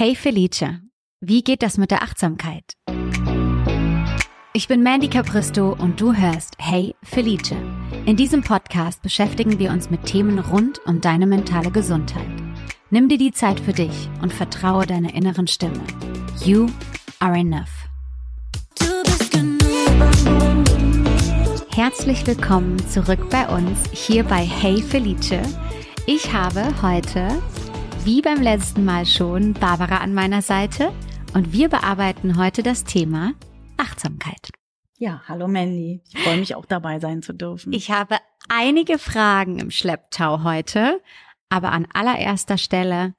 [0.00, 0.78] Hey Felice,
[1.20, 2.74] wie geht das mit der Achtsamkeit?
[4.52, 7.56] Ich bin Mandy Capristo und du hörst Hey Felice.
[8.06, 12.28] In diesem Podcast beschäftigen wir uns mit Themen rund um deine mentale Gesundheit.
[12.90, 15.82] Nimm dir die Zeit für dich und vertraue deiner inneren Stimme.
[16.44, 16.68] You
[17.18, 17.88] are enough.
[21.74, 25.42] Herzlich willkommen zurück bei uns hier bei Hey Felice.
[26.06, 27.42] Ich habe heute
[28.08, 30.94] wie beim letzten Mal schon Barbara an meiner Seite
[31.34, 33.34] und wir bearbeiten heute das Thema
[33.76, 34.48] Achtsamkeit.
[34.96, 36.00] Ja, hallo Mandy.
[36.08, 37.70] Ich freue mich auch dabei sein zu dürfen.
[37.74, 38.16] Ich habe
[38.48, 41.02] einige Fragen im Schlepptau heute,
[41.50, 43.14] aber an allererster Stelle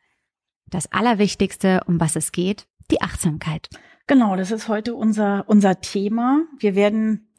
[0.66, 3.70] das Allerwichtigste, um was es geht, die Achtsamkeit.
[4.08, 6.46] Genau, das ist heute unser, unser Thema.
[6.58, 7.32] Wir werden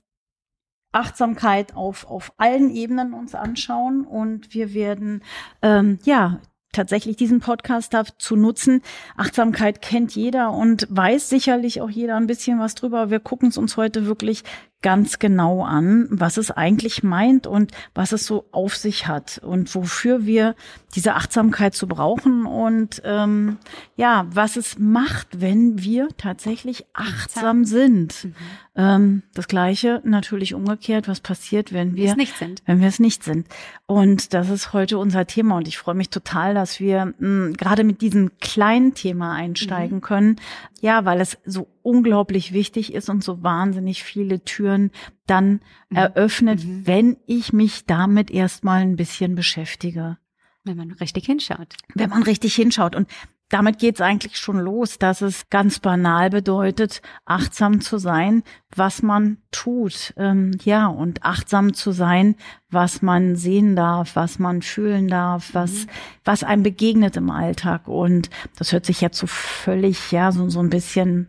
[0.93, 5.25] Achtsamkeit auf, auf allen Ebenen uns anschauen und wir werden
[5.63, 6.41] ähm, ja
[6.73, 8.83] tatsächlich diesen Podcast dazu nutzen.
[9.17, 13.11] Achtsamkeit kennt jeder und weiß sicherlich auch jeder ein bisschen was drüber.
[13.11, 14.45] Wir gucken es uns heute wirklich
[14.83, 19.75] ganz genau an, was es eigentlich meint und was es so auf sich hat und
[19.75, 20.55] wofür wir
[20.95, 23.59] diese Achtsamkeit zu brauchen und ähm,
[23.97, 28.25] ja, was es macht, wenn wir tatsächlich achtsam sind.
[28.25, 28.35] Mhm.
[28.77, 32.63] Ähm, das Gleiche natürlich umgekehrt, was passiert, wenn wir es nicht sind.
[32.67, 33.47] Wenn wir es nicht sind.
[33.87, 37.85] Und das ist heute unser Thema und ich freue mich total, dass wir mh, gerade
[37.85, 40.03] mit diesem kleinen Thema einsteigen mhm.
[40.03, 40.37] können.
[40.81, 44.91] Ja, weil es so unglaublich wichtig ist und so wahnsinnig viele Türen
[45.27, 45.97] dann mhm.
[45.97, 46.87] eröffnet, mhm.
[46.87, 50.19] wenn ich mich damit erstmal ein bisschen beschäftige.
[50.65, 51.75] Wenn man richtig hinschaut.
[51.95, 52.95] Wenn man richtig hinschaut.
[52.95, 53.09] Und
[53.51, 59.03] damit geht es eigentlich schon los, dass es ganz banal bedeutet, achtsam zu sein, was
[59.03, 60.15] man tut.
[60.17, 62.37] Ähm, ja, und achtsam zu sein,
[62.71, 65.91] was man sehen darf, was man fühlen darf, was, mhm.
[66.25, 67.89] was einem begegnet im Alltag.
[67.89, 71.27] Und das hört sich jetzt so völlig, ja, so, so ein bisschen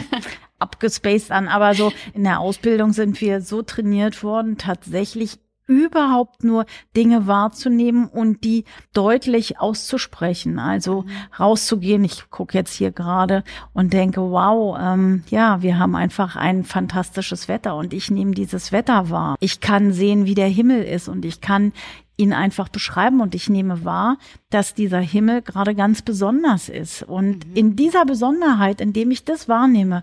[0.60, 6.66] abgespaced an, aber so in der Ausbildung sind wir so trainiert worden, tatsächlich überhaupt nur
[6.96, 10.58] Dinge wahrzunehmen und die deutlich auszusprechen.
[10.58, 11.10] Also mhm.
[11.38, 12.04] rauszugehen.
[12.04, 17.48] Ich gucke jetzt hier gerade und denke, wow, ähm, ja, wir haben einfach ein fantastisches
[17.48, 19.36] Wetter und ich nehme dieses Wetter wahr.
[19.40, 21.72] Ich kann sehen, wie der Himmel ist und ich kann
[22.16, 24.16] ihn einfach beschreiben und ich nehme wahr,
[24.50, 27.02] dass dieser Himmel gerade ganz besonders ist.
[27.02, 27.54] Und mhm.
[27.54, 30.02] in dieser Besonderheit, indem ich das wahrnehme,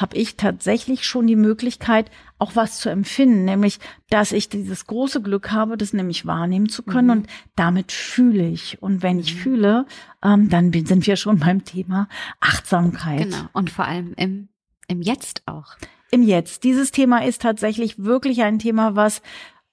[0.00, 3.78] habe ich tatsächlich schon die Möglichkeit, auch was zu empfinden, nämlich,
[4.10, 7.12] dass ich dieses große Glück habe, das nämlich wahrnehmen zu können mhm.
[7.12, 7.26] und
[7.56, 8.82] damit fühle ich.
[8.82, 9.38] Und wenn ich mhm.
[9.38, 9.86] fühle,
[10.22, 12.08] ähm, dann sind wir schon beim Thema
[12.40, 13.24] Achtsamkeit.
[13.24, 13.48] Genau.
[13.52, 14.48] Und vor allem im,
[14.86, 15.76] im Jetzt auch.
[16.10, 16.64] Im Jetzt.
[16.64, 19.22] Dieses Thema ist tatsächlich wirklich ein Thema, was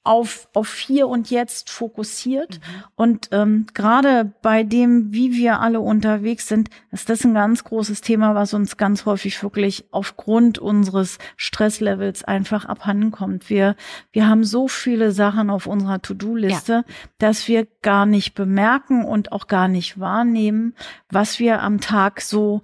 [0.03, 2.59] auf, auf hier und jetzt fokussiert.
[2.59, 2.83] Mhm.
[2.95, 8.01] Und ähm, gerade bei dem, wie wir alle unterwegs sind, ist das ein ganz großes
[8.01, 13.49] Thema, was uns ganz häufig wirklich aufgrund unseres Stresslevels einfach abhanden kommt.
[13.49, 13.77] Wir,
[14.11, 16.93] wir haben so viele Sachen auf unserer To-Do-Liste, ja.
[17.17, 20.75] dass wir gar nicht bemerken und auch gar nicht wahrnehmen,
[21.09, 22.61] was wir am Tag so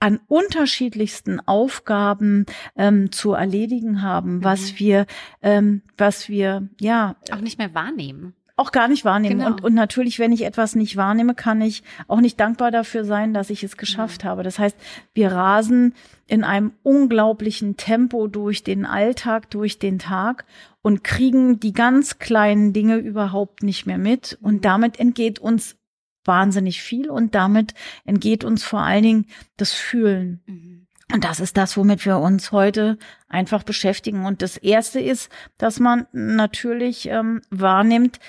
[0.00, 2.46] an unterschiedlichsten Aufgaben
[2.76, 4.44] ähm, zu erledigen haben, mhm.
[4.44, 5.06] was wir,
[5.42, 8.34] ähm, was wir ja auch nicht mehr wahrnehmen.
[8.56, 9.38] Auch gar nicht wahrnehmen.
[9.38, 9.52] Genau.
[9.52, 13.32] Und, und natürlich, wenn ich etwas nicht wahrnehme, kann ich auch nicht dankbar dafür sein,
[13.32, 14.28] dass ich es geschafft mhm.
[14.28, 14.42] habe.
[14.42, 14.76] Das heißt,
[15.14, 15.94] wir rasen
[16.26, 20.44] in einem unglaublichen Tempo durch den Alltag, durch den Tag
[20.82, 24.38] und kriegen die ganz kleinen Dinge überhaupt nicht mehr mit.
[24.42, 24.60] Und mhm.
[24.60, 25.76] damit entgeht uns
[26.24, 29.26] wahnsinnig viel und damit entgeht uns vor allen Dingen
[29.56, 30.42] das Fühlen.
[30.46, 30.86] Mhm.
[31.12, 32.96] Und das ist das, womit wir uns heute
[33.28, 34.24] einfach beschäftigen.
[34.26, 38.20] Und das Erste ist, dass man natürlich ähm, wahrnimmt,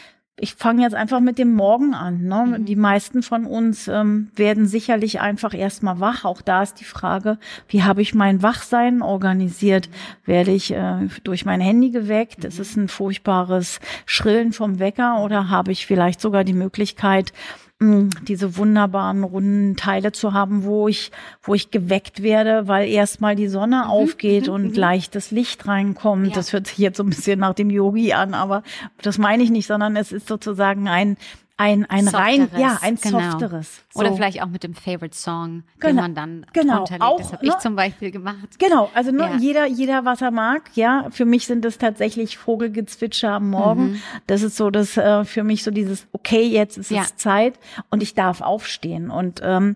[0.41, 2.23] ich fange jetzt einfach mit dem Morgen an.
[2.23, 2.57] Ne?
[2.57, 2.65] Mhm.
[2.65, 6.25] Die meisten von uns ähm, werden sicherlich einfach erstmal wach.
[6.25, 7.37] Auch da ist die Frage,
[7.67, 9.87] wie habe ich mein Wachsein organisiert?
[9.89, 9.93] Mhm.
[10.25, 12.39] Werde ich äh, durch mein Handy geweckt?
[12.39, 12.47] Mhm.
[12.47, 17.33] Ist es ein furchtbares Schrillen vom Wecker oder habe ich vielleicht sogar die Möglichkeit,
[17.81, 21.11] diese wunderbaren runden Teile zu haben, wo ich,
[21.41, 24.73] wo ich geweckt werde, weil erstmal die Sonne mhm, aufgeht mhm, und mhm.
[24.75, 26.27] leichtes Licht reinkommt.
[26.27, 26.33] Ja.
[26.33, 28.61] Das hört sich jetzt so ein bisschen nach dem Yogi an, aber
[29.01, 31.17] das meine ich nicht, sondern es ist sozusagen ein,
[31.61, 33.19] ein, ein rein, ja, ein genau.
[33.19, 33.83] softeres.
[33.93, 33.99] So.
[33.99, 35.87] Oder vielleicht auch mit dem Favorite Song, genau.
[35.89, 36.77] den man dann genau.
[36.79, 37.03] runterlegt.
[37.03, 37.59] Auch, das habe ich ne?
[37.59, 38.57] zum Beispiel gemacht.
[38.57, 39.37] Genau, also ne, ja.
[39.37, 41.05] jeder, jeder, was er mag, ja.
[41.11, 43.91] Für mich sind es tatsächlich Vogelgezwitscher am Morgen.
[43.91, 44.01] Mhm.
[44.25, 47.01] Das ist so das äh, für mich so dieses, okay, jetzt ist ja.
[47.01, 47.59] es Zeit
[47.91, 49.11] und ich darf aufstehen.
[49.11, 49.75] Und ähm,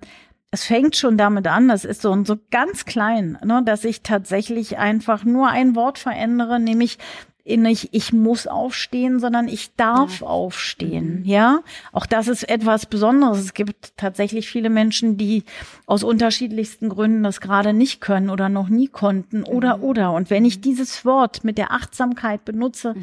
[0.50, 4.80] es fängt schon damit an, das ist so, so ganz klein, ne, dass ich tatsächlich
[4.80, 6.98] einfach nur ein Wort verändere, nämlich
[7.46, 10.28] nicht, ich muss aufstehen, sondern ich darf ja.
[10.28, 11.20] aufstehen.
[11.20, 11.26] Mhm.
[11.26, 11.60] Ja,
[11.92, 13.40] auch das ist etwas Besonderes.
[13.40, 15.44] Es gibt tatsächlich viele Menschen, die
[15.86, 19.84] aus unterschiedlichsten Gründen das gerade nicht können oder noch nie konnten oder, mhm.
[19.84, 20.12] oder.
[20.14, 20.62] Und wenn ich mhm.
[20.62, 22.96] dieses Wort mit der Achtsamkeit benutze,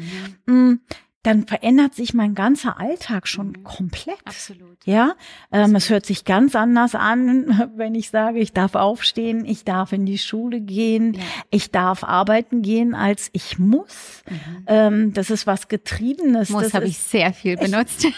[0.45, 0.81] mhm.
[1.23, 3.63] Dann verändert sich mein ganzer Alltag schon mhm.
[3.63, 4.19] komplett.
[4.25, 4.77] Absolut.
[4.85, 5.15] Ja,
[5.51, 5.77] ähm, Absolut.
[5.77, 10.05] es hört sich ganz anders an, wenn ich sage, ich darf aufstehen, ich darf in
[10.05, 11.21] die Schule gehen, ja.
[11.49, 14.23] ich darf arbeiten gehen, als ich muss.
[14.29, 14.63] Mhm.
[14.67, 16.49] Ähm, das ist was Getriebenes.
[16.49, 18.03] Muss habe ich sehr viel benutzt.
[18.03, 18.15] Ich,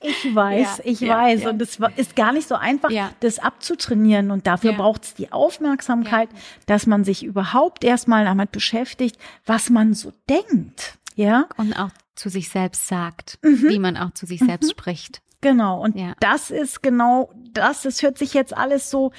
[0.00, 1.46] ich weiß, ja, ich ja, weiß.
[1.46, 2.90] Und es ist gar nicht so einfach,
[3.20, 4.30] das abzutrainieren.
[4.30, 6.28] Und dafür braucht es die Aufmerksamkeit,
[6.66, 9.16] dass man sich überhaupt erstmal damit beschäftigt,
[9.46, 10.98] was man so denkt.
[11.14, 11.46] Ja.
[11.56, 13.68] Und auch zu sich selbst sagt, mhm.
[13.68, 14.70] wie man auch zu sich selbst mhm.
[14.70, 15.22] spricht.
[15.40, 15.82] Genau.
[15.82, 16.14] Und ja.
[16.20, 17.82] das ist genau das.
[17.82, 19.12] Das hört sich jetzt alles so,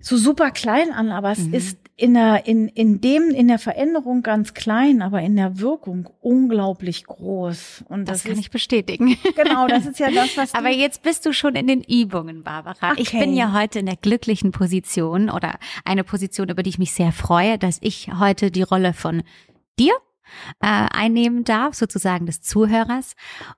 [0.00, 1.54] so super klein an, aber es mhm.
[1.54, 6.08] ist in der, in, in dem, in der Veränderung ganz klein, aber in der Wirkung
[6.20, 7.84] unglaublich groß.
[7.88, 9.18] Und das, das kann ist, ich bestätigen.
[9.36, 10.54] Genau, das ist ja das, was.
[10.54, 12.92] aber jetzt bist du schon in den Übungen, Barbara.
[12.92, 13.02] Okay.
[13.02, 16.92] Ich bin ja heute in der glücklichen Position oder eine Position, über die ich mich
[16.92, 19.22] sehr freue, dass ich heute die Rolle von
[19.78, 19.92] dir
[20.60, 23.14] äh, einnehmen darf, sozusagen des Zuhörers,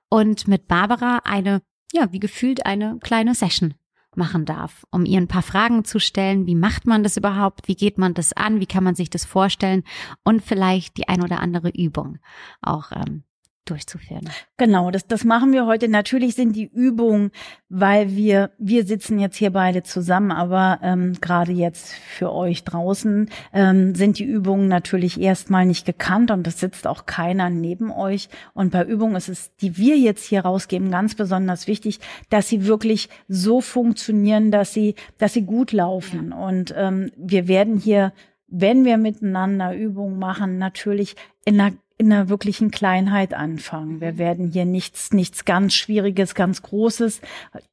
[0.09, 1.61] und mit Barbara eine,
[1.91, 3.75] ja, wie gefühlt eine kleine Session
[4.15, 6.45] machen darf, um ihr ein paar Fragen zu stellen.
[6.45, 7.67] Wie macht man das überhaupt?
[7.67, 8.59] Wie geht man das an?
[8.59, 9.83] Wie kann man sich das vorstellen?
[10.23, 12.19] Und vielleicht die ein oder andere Übung
[12.61, 13.23] auch ähm,
[13.65, 14.29] durchzuführen.
[14.57, 15.87] Genau, das, das machen wir heute.
[15.87, 17.31] Natürlich sind die Übungen,
[17.69, 23.29] weil wir, wir sitzen jetzt hier beide zusammen, aber ähm, gerade jetzt für euch draußen
[23.53, 28.29] ähm, sind die Übungen natürlich erstmal nicht gekannt und es sitzt auch keiner neben euch.
[28.53, 31.99] Und bei Übungen ist es, die wir jetzt hier rausgeben, ganz besonders wichtig,
[32.29, 36.29] dass sie wirklich so funktionieren, dass sie, dass sie gut laufen.
[36.31, 36.37] Ja.
[36.37, 38.13] Und ähm, wir werden hier
[38.55, 44.01] wenn wir miteinander Übungen machen, natürlich in einer in einer wirklichen Kleinheit anfangen.
[44.01, 44.17] Wir mhm.
[44.17, 47.21] werden hier nichts, nichts ganz Schwieriges, ganz Großes.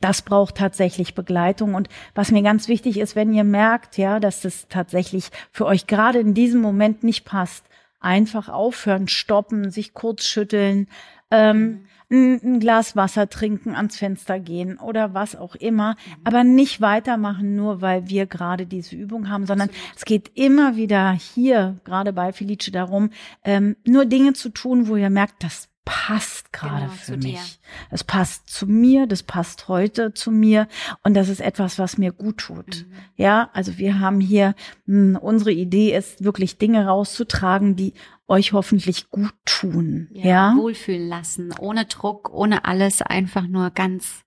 [0.01, 1.75] Das braucht tatsächlich Begleitung.
[1.75, 5.87] Und was mir ganz wichtig ist, wenn ihr merkt, ja, dass das tatsächlich für euch
[5.87, 7.65] gerade in diesem Moment nicht passt,
[7.99, 10.89] einfach aufhören, stoppen, sich kurz schütteln,
[11.31, 16.15] ähm, mhm ein, ein Glas Wasser trinken, ans Fenster gehen oder was auch immer, mhm.
[16.25, 19.97] aber nicht weitermachen, nur weil wir gerade diese Übung haben, sondern Absolut.
[19.97, 23.11] es geht immer wieder hier, gerade bei Felice, darum,
[23.45, 27.61] ähm, nur Dinge zu tun, wo ihr merkt, das passt gerade genau, für mich.
[27.91, 30.69] Es passt zu mir, das passt heute zu mir
[31.03, 32.87] und das ist etwas, was mir gut tut.
[32.87, 32.93] Mhm.
[33.17, 34.55] Ja, also wir haben hier
[34.87, 37.95] mh, hm, unsere Idee ist wirklich Dinge rauszutragen, die
[38.29, 40.09] euch hoffentlich gut tun.
[40.13, 44.25] Ja, ja, wohlfühlen lassen, ohne Druck, ohne alles, einfach nur ganz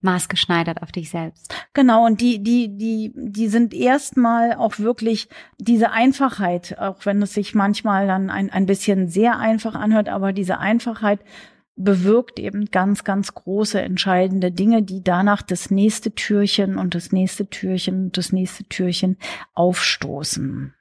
[0.00, 1.54] maßgeschneidert auf dich selbst.
[1.72, 5.28] Genau, und die, die, die, die sind erstmal auch wirklich
[5.58, 10.32] diese Einfachheit, auch wenn es sich manchmal dann ein, ein bisschen sehr einfach anhört, aber
[10.32, 11.20] diese Einfachheit
[11.76, 17.48] bewirkt eben ganz, ganz große, entscheidende Dinge, die danach das nächste Türchen und das nächste
[17.48, 19.16] Türchen und das nächste Türchen
[19.54, 20.74] aufstoßen.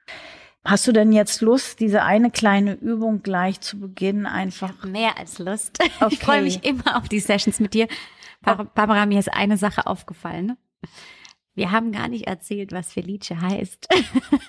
[0.66, 4.86] Hast du denn jetzt Lust, diese eine kleine Übung gleich zu Beginn einfach?
[4.86, 5.80] mehr als Lust.
[6.00, 6.14] Okay.
[6.14, 7.88] Ich freue mich immer auf die Sessions mit dir.
[8.44, 10.58] Barbara, mir ist eine Sache aufgefallen.
[11.56, 13.88] Wir haben gar nicht erzählt, was Felice heißt.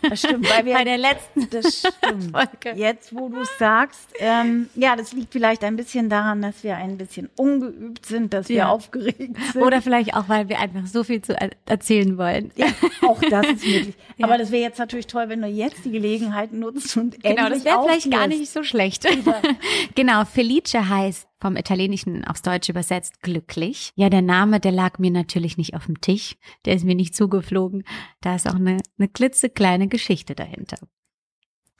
[0.08, 2.30] Das stimmt, weil wir bei der letzten das stimmt.
[2.32, 2.78] Folge.
[2.78, 6.76] Jetzt, wo du es sagst, ähm, ja, das liegt vielleicht ein bisschen daran, dass wir
[6.76, 8.54] ein bisschen ungeübt sind, dass ja.
[8.54, 9.62] wir aufgeregt sind.
[9.62, 11.36] Oder vielleicht auch, weil wir einfach so viel zu
[11.66, 12.52] erzählen wollen.
[12.56, 12.68] Ja,
[13.02, 13.94] auch das ist möglich.
[14.16, 14.26] Ja.
[14.26, 17.64] Aber das wäre jetzt natürlich toll, wenn du jetzt die Gelegenheit nutzt und genau, endlich
[17.64, 19.08] das wäre vielleicht gar nicht so schlecht.
[19.96, 23.92] genau, Felice heißt vom Italienischen aufs Deutsche übersetzt glücklich.
[23.96, 26.36] Ja, der Name, der lag mir natürlich nicht auf dem Tisch.
[26.64, 27.84] Der ist mir nicht zugeflogen.
[28.22, 30.78] Da ist auch eine, eine klitzekleine Geschichte dahinter.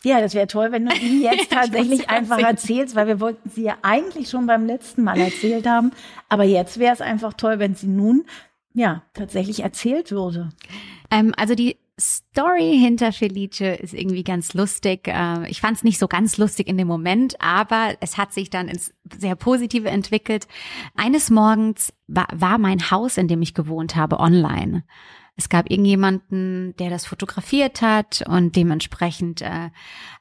[0.02, 3.62] Ja, das wäre toll, wenn du die jetzt tatsächlich einfach erzählst, weil wir wollten sie
[3.62, 5.92] ja eigentlich schon beim letzten Mal erzählt haben.
[6.28, 8.26] Aber jetzt wäre es einfach toll, wenn sie nun
[8.74, 10.50] ja tatsächlich erzählt würde.
[11.10, 15.06] Ähm, also die Story hinter Felice ist irgendwie ganz lustig.
[15.06, 18.50] Äh, ich fand es nicht so ganz lustig in dem Moment, aber es hat sich
[18.50, 20.48] dann ins sehr Positive entwickelt.
[20.96, 24.84] Eines Morgens war, war mein Haus, in dem ich gewohnt habe, online.
[25.36, 29.70] Es gab irgendjemanden, der das fotografiert hat und dementsprechend äh,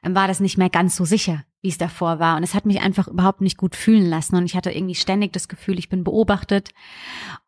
[0.02, 2.36] war das nicht mehr ganz so sicher, wie es davor war.
[2.36, 4.34] Und es hat mich einfach überhaupt nicht gut fühlen lassen.
[4.34, 6.70] Und ich hatte irgendwie ständig das Gefühl, ich bin beobachtet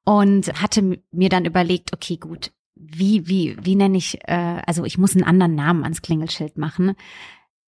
[0.04, 4.98] und hatte mir dann überlegt, okay, gut, wie, wie, wie nenne ich, äh, also ich
[4.98, 6.94] muss einen anderen Namen ans Klingelschild machen.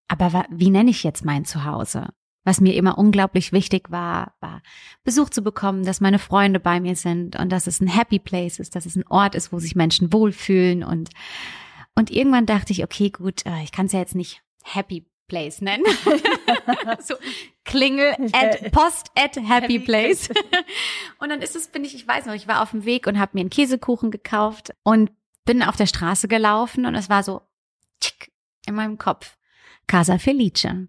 [0.07, 2.09] Aber wie nenne ich jetzt mein Zuhause?
[2.45, 4.63] Was mir immer unglaublich wichtig war, war
[5.05, 8.59] Besuch zu bekommen, dass meine Freunde bei mir sind und dass es ein Happy Place
[8.59, 11.11] ist, dass es ein Ort ist, wo sich Menschen wohlfühlen und
[11.95, 15.61] und irgendwann dachte ich, okay, gut, äh, ich kann es ja jetzt nicht Happy Place
[15.61, 15.85] nennen.
[17.01, 17.15] so
[17.65, 20.31] Klingel at Post at Happy Place.
[21.19, 23.19] und dann ist es, bin ich, ich weiß noch, ich war auf dem Weg und
[23.19, 25.13] habe mir einen Käsekuchen gekauft und
[25.45, 27.43] bin auf der Straße gelaufen und es war so
[28.01, 28.33] tschick,
[28.67, 29.37] in meinem Kopf.
[29.87, 30.89] Casa Felice.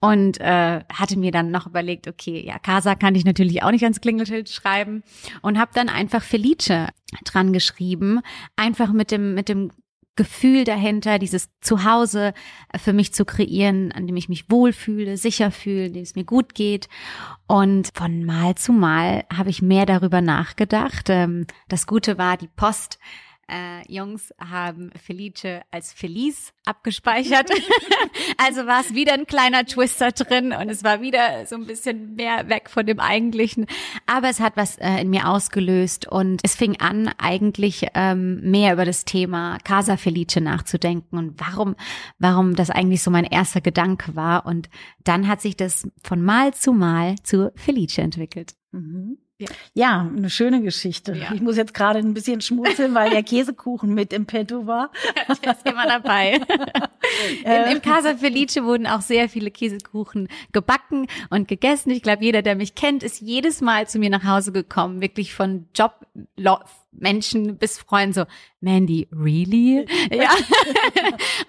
[0.00, 3.82] Und äh, hatte mir dann noch überlegt, okay, ja, Casa kann ich natürlich auch nicht
[3.82, 5.02] ans Klingelschild schreiben
[5.42, 6.90] und habe dann einfach Felice
[7.24, 8.20] dran geschrieben,
[8.54, 9.72] einfach mit dem mit dem
[10.18, 12.34] Gefühl dahinter, dieses Zuhause
[12.76, 16.24] für mich zu kreieren, an dem ich mich wohlfühle, sicher fühle, in dem es mir
[16.24, 16.88] gut geht.
[17.46, 21.08] Und von Mal zu Mal habe ich mehr darüber nachgedacht.
[21.08, 22.98] Ähm, das Gute war, die Post
[23.48, 27.50] äh, Jungs haben Felice als Felice abgespeichert.
[28.38, 32.14] also war es wieder ein kleiner Twister drin und es war wieder so ein bisschen
[32.14, 33.66] mehr weg von dem Eigentlichen.
[34.06, 38.72] Aber es hat was äh, in mir ausgelöst und es fing an, eigentlich ähm, mehr
[38.74, 41.74] über das Thema Casa Felice nachzudenken und warum,
[42.18, 44.46] warum das eigentlich so mein erster Gedanke war.
[44.46, 44.68] Und
[45.04, 48.54] dann hat sich das von Mal zu Mal zu Felice entwickelt.
[48.72, 49.18] Mhm.
[49.40, 49.48] Ja.
[49.72, 51.14] ja, eine schöne Geschichte.
[51.14, 51.32] Ja.
[51.32, 54.90] Ich muss jetzt gerade ein bisschen schmunzeln, weil der Käsekuchen mit im Petto war.
[55.44, 56.40] Der ist immer dabei.
[57.44, 61.90] Im, Im Casa Felice wurden auch sehr viele Käsekuchen gebacken und gegessen.
[61.90, 65.32] Ich glaube, jeder, der mich kennt, ist jedes Mal zu mir nach Hause gekommen, wirklich
[65.32, 66.06] von Job
[66.90, 68.24] Menschen bis Freunden so,
[68.60, 69.86] Mandy, really?
[70.10, 70.30] Ja.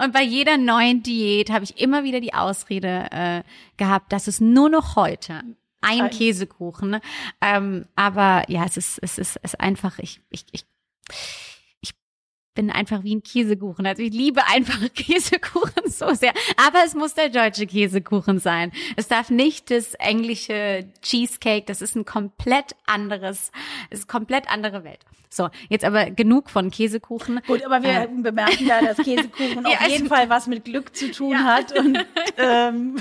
[0.04, 3.44] und bei jeder neuen Diät habe ich immer wieder die Ausrede äh,
[3.78, 5.42] gehabt, dass es nur noch heute
[5.82, 6.90] ein, ein Käsekuchen.
[6.92, 7.02] Ne?
[7.42, 10.66] Ähm, aber ja, es ist, es ist, es ist einfach, ich, ich, ich,
[11.10, 11.49] ich
[12.60, 13.86] bin einfach wie ein Käsekuchen.
[13.86, 16.34] Also ich liebe einfach Käsekuchen so sehr.
[16.58, 18.74] Aber es muss der deutsche Käsekuchen sein.
[18.98, 21.64] Es darf nicht das englische Cheesecake.
[21.66, 23.54] Das ist ein komplett anderes,
[23.90, 25.00] es ist komplett andere Welt.
[25.30, 27.40] So, jetzt aber genug von Käsekuchen.
[27.48, 31.12] Gut, aber wir äh, bemerken ja, dass Käsekuchen auf jeden Fall was mit Glück zu
[31.12, 31.44] tun ja.
[31.44, 31.80] hat.
[31.80, 31.98] Und
[32.38, 32.98] ähm,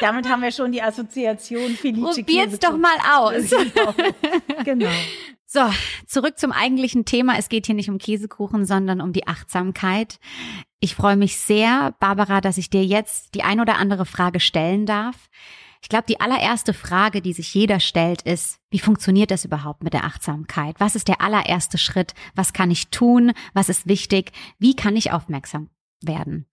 [0.00, 3.50] damit haben wir schon die Assoziation Felice Probiert's doch mal aus.
[3.50, 3.94] Genau.
[4.64, 4.90] genau.
[5.54, 5.70] So,
[6.08, 7.38] zurück zum eigentlichen Thema.
[7.38, 10.18] Es geht hier nicht um Käsekuchen, sondern um die Achtsamkeit.
[10.80, 14.84] Ich freue mich sehr, Barbara, dass ich dir jetzt die ein oder andere Frage stellen
[14.84, 15.30] darf.
[15.80, 19.92] Ich glaube, die allererste Frage, die sich jeder stellt, ist, wie funktioniert das überhaupt mit
[19.92, 20.74] der Achtsamkeit?
[20.80, 22.14] Was ist der allererste Schritt?
[22.34, 23.30] Was kann ich tun?
[23.52, 24.32] Was ist wichtig?
[24.58, 25.70] Wie kann ich aufmerksam
[26.00, 26.46] werden?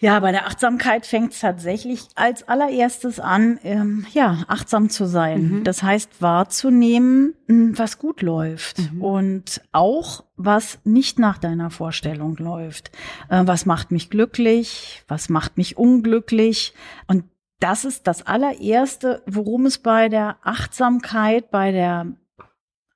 [0.00, 5.58] Ja, bei der Achtsamkeit fängt es tatsächlich als allererstes an, ähm, ja, achtsam zu sein.
[5.58, 5.64] Mhm.
[5.64, 9.02] Das heißt, wahrzunehmen, hm, was gut läuft mhm.
[9.02, 12.90] und auch was nicht nach deiner Vorstellung läuft.
[13.28, 15.04] Äh, was macht mich glücklich?
[15.06, 16.72] Was macht mich unglücklich?
[17.06, 17.24] Und
[17.58, 22.06] das ist das allererste, worum es bei der Achtsamkeit, bei der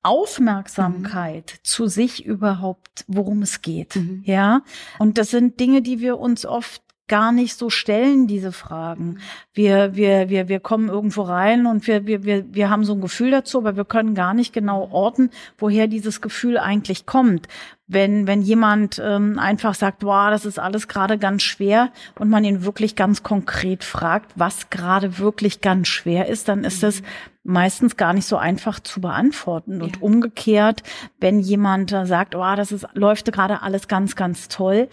[0.04, 1.64] Aufmerksamkeit mhm.
[1.64, 3.96] zu sich überhaupt, worum es geht.
[3.96, 4.22] Mhm.
[4.24, 4.62] Ja.
[4.98, 9.18] Und das sind Dinge, die wir uns oft gar nicht so stellen, diese Fragen.
[9.52, 13.02] Wir, wir, wir, wir kommen irgendwo rein und wir, wir, wir, wir haben so ein
[13.02, 17.46] Gefühl dazu, aber wir können gar nicht genau orten, woher dieses Gefühl eigentlich kommt.
[17.86, 22.42] Wenn, wenn jemand ähm, einfach sagt, wow, das ist alles gerade ganz schwer und man
[22.42, 27.02] ihn wirklich ganz konkret fragt, was gerade wirklich ganz schwer ist, dann ist es
[27.42, 29.82] meistens gar nicht so einfach zu beantworten.
[29.82, 30.02] Und ja.
[30.02, 30.82] umgekehrt,
[31.20, 34.88] wenn jemand sagt, oh, das ist, läuft gerade alles ganz, ganz toll,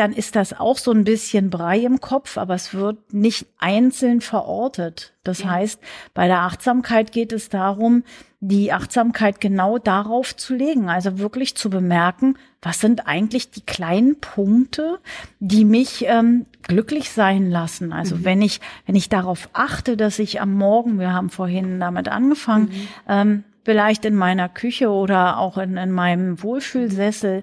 [0.00, 4.22] dann ist das auch so ein bisschen Brei im Kopf, aber es wird nicht einzeln
[4.22, 5.12] verortet.
[5.24, 5.50] Das ja.
[5.50, 5.78] heißt,
[6.14, 8.02] bei der Achtsamkeit geht es darum,
[8.40, 14.18] die Achtsamkeit genau darauf zu legen, also wirklich zu bemerken, was sind eigentlich die kleinen
[14.18, 15.00] Punkte,
[15.38, 17.92] die mich ähm, glücklich sein lassen.
[17.92, 18.24] Also mhm.
[18.24, 22.70] wenn ich wenn ich darauf achte, dass ich am Morgen, wir haben vorhin damit angefangen,
[22.70, 22.88] mhm.
[23.06, 27.42] ähm, vielleicht in meiner Küche oder auch in, in meinem Wohlfühlsessel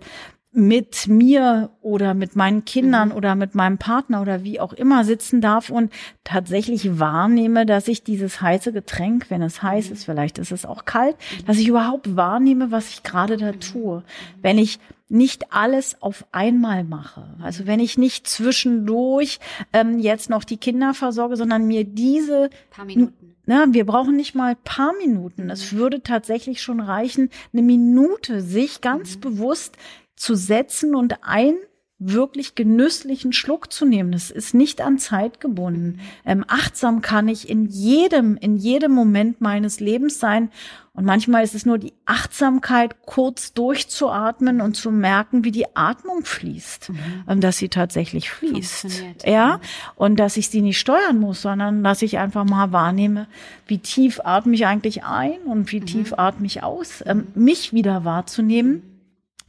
[0.58, 3.16] mit mir oder mit meinen Kindern mhm.
[3.16, 8.04] oder mit meinem Partner oder wie auch immer sitzen darf und tatsächlich wahrnehme, dass ich
[8.04, 9.94] dieses heiße Getränk, wenn es heiß mhm.
[9.94, 13.60] ist, vielleicht ist es auch kalt, dass ich überhaupt wahrnehme, was ich gerade da mhm.
[13.60, 14.04] tue.
[14.42, 17.36] Wenn ich nicht alles auf einmal mache.
[17.42, 19.40] Also wenn ich nicht zwischendurch
[19.74, 23.36] ähm, jetzt noch die Kinder versorge, sondern mir diese paar Minuten.
[23.46, 25.50] Na, wir brauchen nicht mal paar Minuten.
[25.50, 29.22] Es würde tatsächlich schon reichen, eine Minute sich ganz mhm.
[29.22, 29.78] bewusst
[30.18, 31.56] zu setzen und ein
[32.00, 34.12] wirklich genüsslichen Schluck zu nehmen.
[34.12, 36.00] Das ist nicht an Zeit gebunden.
[36.26, 40.52] Ähm, achtsam kann ich in jedem, in jedem Moment meines Lebens sein.
[40.94, 46.24] Und manchmal ist es nur die Achtsamkeit, kurz durchzuatmen und zu merken, wie die Atmung
[46.24, 46.98] fließt, mhm.
[47.28, 48.86] ähm, dass sie tatsächlich fließt.
[49.26, 49.60] Ja,
[49.96, 53.28] und dass ich sie nicht steuern muss, sondern dass ich einfach mal wahrnehme,
[53.66, 55.86] wie tief atme ich eigentlich ein und wie mhm.
[55.88, 58.97] tief atme ich aus, ähm, mich wieder wahrzunehmen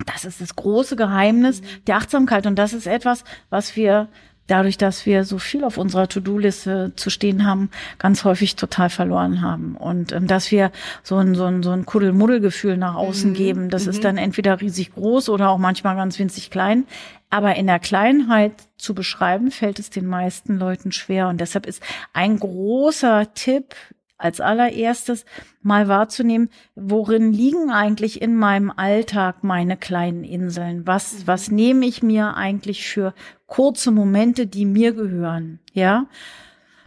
[0.07, 2.47] das ist das große Geheimnis der Achtsamkeit.
[2.47, 4.09] Und das ist etwas, was wir
[4.49, 9.43] dadurch, dass wir so viel auf unserer To-Do-Liste zu stehen haben, ganz häufig total verloren
[9.43, 9.77] haben.
[9.77, 13.35] Und ähm, dass wir so ein, so ein, so ein Kuddelmuddelgefühl nach außen mhm.
[13.35, 13.91] geben, das mhm.
[13.91, 16.87] ist dann entweder riesig groß oder auch manchmal ganz winzig klein.
[17.31, 21.29] Aber in der Kleinheit zu beschreiben, fällt es den meisten Leuten schwer.
[21.29, 21.83] Und deshalb ist
[22.15, 23.75] ein großer Tipp
[24.19, 25.25] als allererstes
[25.63, 30.87] mal wahrzunehmen, worin liegen eigentlich in meinem Alltag meine kleinen Inseln?
[30.87, 33.15] Was, was nehme ich mir eigentlich für
[33.47, 35.61] kurze Momente, die mir gehören?
[35.73, 36.07] Ja.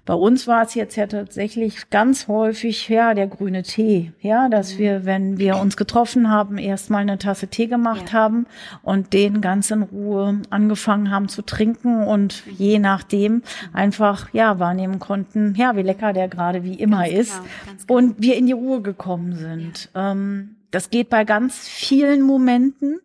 [0.04, 4.74] Bei uns war es jetzt ja tatsächlich ganz häufig, ja, der grüne Tee, ja, dass
[4.74, 4.78] mhm.
[4.80, 8.14] wir, wenn wir uns getroffen haben, erstmal eine Tasse Tee gemacht ja.
[8.14, 8.48] haben
[8.82, 12.54] und den ganz in Ruhe angefangen haben zu trinken und mhm.
[12.58, 13.44] je nachdem
[13.74, 17.42] einfach, ja, wahrnehmen konnten, ja, wie lecker der gerade wie immer ganz ist
[17.88, 19.90] genau, und wir in die Ruhe gekommen sind.
[19.94, 20.14] Ja.
[20.14, 23.02] Ähm, das geht bei ganz vielen Momenten.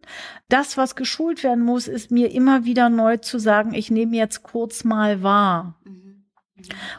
[0.48, 4.44] Das, was geschult werden muss, ist mir immer wieder neu zu sagen, ich nehme jetzt
[4.44, 5.74] kurz mal wahr.
[5.84, 6.05] Mhm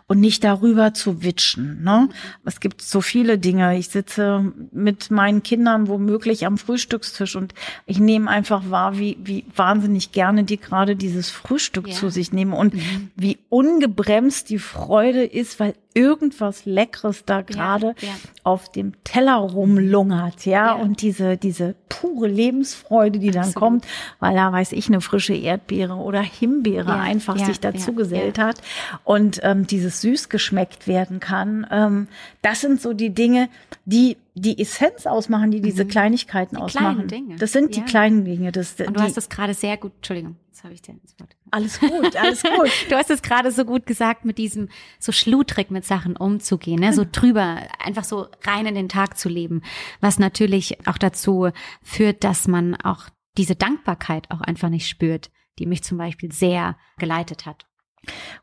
[0.07, 1.83] und nicht darüber zu witschen.
[1.83, 2.09] Ne?
[2.45, 3.77] Es gibt so viele Dinge.
[3.77, 7.53] Ich sitze mit meinen Kindern womöglich am Frühstückstisch und
[7.85, 11.93] ich nehme einfach wahr, wie, wie wahnsinnig gerne die gerade dieses Frühstück ja.
[11.93, 13.11] zu sich nehmen und mhm.
[13.15, 18.13] wie ungebremst die Freude ist, weil irgendwas Leckeres da gerade ja, ja.
[18.43, 20.67] auf dem Teller rumlungert, ja?
[20.67, 23.59] ja, und diese, diese pure Lebensfreude, die dann Absolut.
[23.59, 23.87] kommt,
[24.19, 28.61] weil da weiß ich, eine frische Erdbeere oder Himbeere einfach sich dazu gesellt hat
[29.05, 31.65] und ähm, dieses süß geschmeckt werden kann.
[31.71, 32.07] Ähm,
[32.41, 33.49] das sind so die Dinge,
[33.85, 35.89] die die Essenz ausmachen, die diese mhm.
[35.89, 37.07] Kleinigkeiten die ausmachen.
[37.07, 37.37] Dinge.
[37.37, 38.51] Das sind die kleinen Dinge.
[38.51, 41.35] Das, und du hast das gerade sehr gut, Entschuldigung, jetzt habe ich dir ins Wort.
[41.49, 42.69] Alles gut, alles gut.
[42.89, 46.93] du hast es gerade so gut gesagt, mit diesem so schludrig mit Sachen umzugehen, ne?
[46.93, 47.11] so genau.
[47.13, 49.63] drüber, einfach so rein in den Tag zu leben,
[50.01, 51.49] was natürlich auch dazu
[51.81, 56.77] führt, dass man auch diese Dankbarkeit auch einfach nicht spürt, die mich zum Beispiel sehr
[56.97, 57.65] geleitet hat.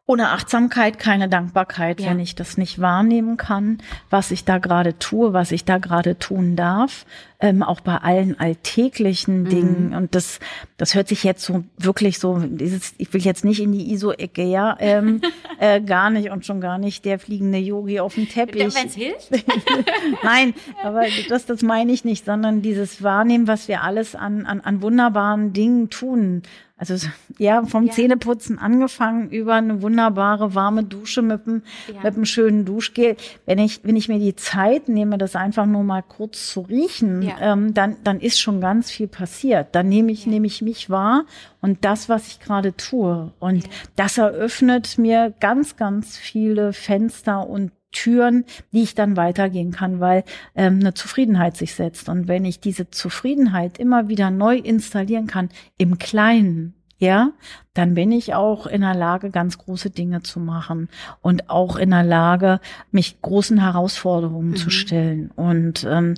[0.07, 2.11] Ohne Achtsamkeit keine Dankbarkeit, ja.
[2.11, 3.79] wenn ich das nicht wahrnehmen kann,
[4.11, 7.07] was ich da gerade tue, was ich da gerade tun darf,
[7.41, 9.49] ähm, auch bei allen alltäglichen mhm.
[9.49, 9.95] Dingen.
[9.95, 10.41] Und das,
[10.77, 14.45] das hört sich jetzt so wirklich so, dieses, ich will jetzt nicht in die ISO-Ecke,
[14.45, 15.23] ja, ähm,
[15.59, 18.75] äh, gar nicht und schon gar nicht der fliegende Yogi auf dem Teppich.
[18.75, 19.31] Wenn es hilft.
[20.23, 24.61] Nein, aber das, das meine ich nicht, sondern dieses Wahrnehmen, was wir alles an, an,
[24.61, 26.43] an wunderbaren Dingen tun
[26.77, 26.97] also
[27.39, 27.93] ja, vom ja.
[27.93, 32.03] Zähneputzen angefangen über eine wunderbare warme Dusche mit einem, ja.
[32.03, 33.17] mit einem schönen Duschgel.
[33.47, 37.23] Wenn ich, wenn ich mir die Zeit nehme, das einfach nur mal kurz zu riechen,
[37.23, 37.37] ja.
[37.41, 39.69] ähm, dann, dann ist schon ganz viel passiert.
[39.73, 41.27] Dann nehme ich, nehme ich mich wahr
[41.61, 43.33] und das, was ich gerade tue.
[43.39, 50.01] Und das eröffnet mir ganz, ganz viele Fenster und Türen, die ich dann weitergehen kann,
[50.01, 52.11] weil ähm, eine Zufriedenheit sich setzt.
[52.11, 57.33] Und wenn ich diese Zufriedenheit immer wieder neu installieren kann, im Kleinen, ja,
[57.73, 60.89] dann bin ich auch in der Lage, ganz große Dinge zu machen
[61.23, 64.57] und auch in der Lage, mich großen Herausforderungen mhm.
[64.57, 65.31] zu stellen.
[65.35, 66.15] Und ähm,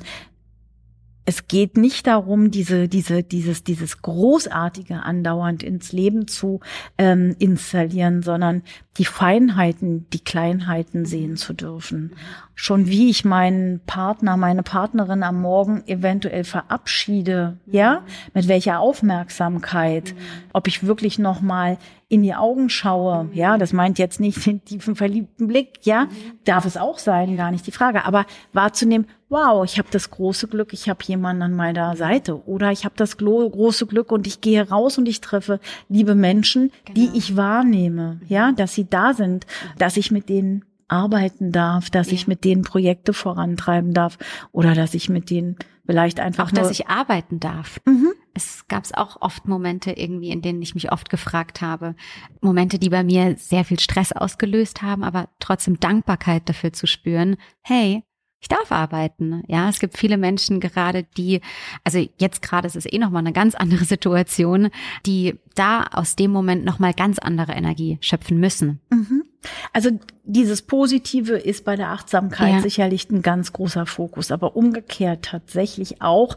[1.26, 6.60] es geht nicht darum, diese, diese, dieses, dieses Großartige andauernd ins Leben zu
[6.98, 8.62] ähm, installieren, sondern
[8.96, 12.12] die Feinheiten, die Kleinheiten sehen zu dürfen.
[12.54, 20.14] Schon wie ich meinen Partner, meine Partnerin am Morgen eventuell verabschiede, ja, mit welcher Aufmerksamkeit,
[20.52, 21.76] ob ich wirklich noch mal
[22.08, 26.06] in die Augen schaue, ja, das meint jetzt nicht den tiefen verliebten Blick, ja,
[26.44, 30.46] darf es auch sein, gar nicht die Frage, aber wahrzunehmen, wow, ich habe das große
[30.46, 34.40] Glück, ich habe jemanden an meiner Seite oder ich habe das große Glück und ich
[34.40, 36.94] gehe raus und ich treffe liebe Menschen, genau.
[36.94, 39.46] die ich wahrnehme, ja, dass sie da sind,
[39.78, 42.14] dass ich mit denen arbeiten darf, dass ja.
[42.14, 44.18] ich mit denen Projekte vorantreiben darf
[44.52, 47.80] oder dass ich mit denen vielleicht einfach auch, dass ich arbeiten darf.
[47.86, 48.12] Mhm.
[48.34, 51.94] Es gab auch oft Momente irgendwie, in denen ich mich oft gefragt habe,
[52.40, 57.36] Momente, die bei mir sehr viel Stress ausgelöst haben, aber trotzdem Dankbarkeit dafür zu spüren.
[57.62, 58.02] Hey,
[58.40, 59.42] ich darf arbeiten.
[59.48, 61.40] Ja, es gibt viele Menschen gerade, die,
[61.82, 64.68] also jetzt gerade ist es eh nochmal eine ganz andere Situation,
[65.06, 68.80] die da aus dem Moment nochmal ganz andere Energie schöpfen müssen.
[68.90, 69.24] Mhm.
[69.72, 69.90] Also
[70.24, 72.60] dieses Positive ist bei der Achtsamkeit ja.
[72.60, 76.36] sicherlich ein ganz großer Fokus, aber umgekehrt tatsächlich auch,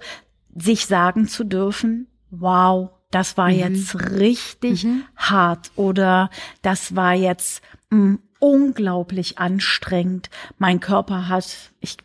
[0.56, 3.56] sich sagen zu dürfen, wow, das war mhm.
[3.56, 5.04] jetzt richtig mhm.
[5.16, 6.30] hart oder
[6.62, 10.30] das war jetzt mh, mm, unglaublich anstrengend.
[10.58, 11.98] Mein Körper hat, ich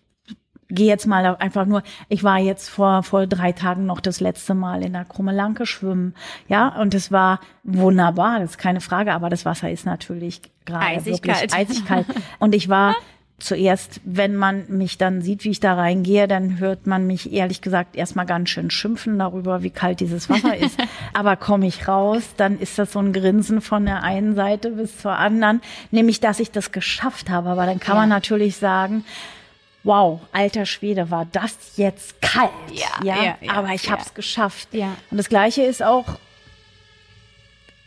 [0.68, 4.54] gehe jetzt mal einfach nur, ich war jetzt vor, vor drei Tagen noch das letzte
[4.54, 6.14] Mal in der Krummelanke schwimmen.
[6.48, 10.86] Ja, und es war wunderbar, das ist keine Frage, aber das Wasser ist natürlich gerade
[10.86, 11.54] eisig wirklich kalt.
[11.54, 12.06] eisig kalt.
[12.38, 12.94] Und ich war
[13.38, 17.60] zuerst, wenn man mich dann sieht, wie ich da reingehe, dann hört man mich ehrlich
[17.60, 20.78] gesagt erstmal ganz schön schimpfen darüber, wie kalt dieses Wasser ist.
[21.12, 24.98] Aber komme ich raus, dann ist das so ein Grinsen von der einen Seite bis
[24.98, 27.50] zur anderen, nämlich dass ich das geschafft habe.
[27.50, 28.02] Aber dann kann ja.
[28.02, 29.04] man natürlich sagen,
[29.84, 32.50] wow, alter Schwede, war das jetzt kalt.
[32.72, 33.92] Ja, ja, ja aber ich ja.
[33.92, 34.68] habe es geschafft.
[34.72, 34.96] Ja.
[35.10, 36.06] Und das Gleiche ist auch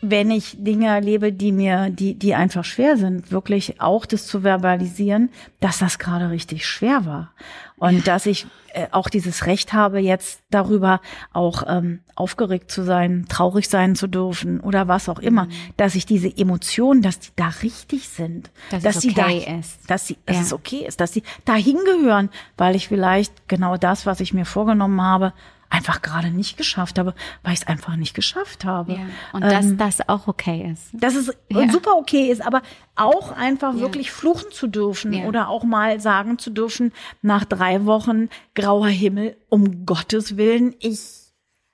[0.02, 4.44] wenn ich Dinge erlebe, die mir, die, die einfach schwer sind, wirklich auch das zu
[4.44, 5.30] verbalisieren,
[5.60, 7.32] dass das gerade richtig schwer war.
[7.78, 11.02] Und dass ich äh, auch dieses Recht habe, jetzt darüber
[11.34, 15.52] auch ähm, aufgeregt zu sein, traurig sein zu dürfen oder was auch immer, mhm.
[15.78, 19.80] dass ich diese Emotionen, dass die da richtig sind, dass, dass sie okay da, ist,
[19.90, 20.42] dass sie, dass ja.
[20.44, 24.46] es okay ist, dass sie dahin gehören, weil ich vielleicht genau das, was ich mir
[24.46, 25.34] vorgenommen habe,
[25.70, 28.94] einfach gerade nicht geschafft habe, weil ich es einfach nicht geschafft habe.
[28.94, 29.00] Ja,
[29.34, 30.90] und dass ähm, das auch okay ist.
[30.94, 31.70] Dass es ja.
[31.70, 32.62] super okay ist, aber
[32.96, 33.82] auch einfach ja.
[33.82, 39.38] wirklich fluchen zu dürfen oder auch mal sagen zu dürfen, nach drei Wochen grauer Himmel,
[39.50, 41.00] um Gottes Willen, ich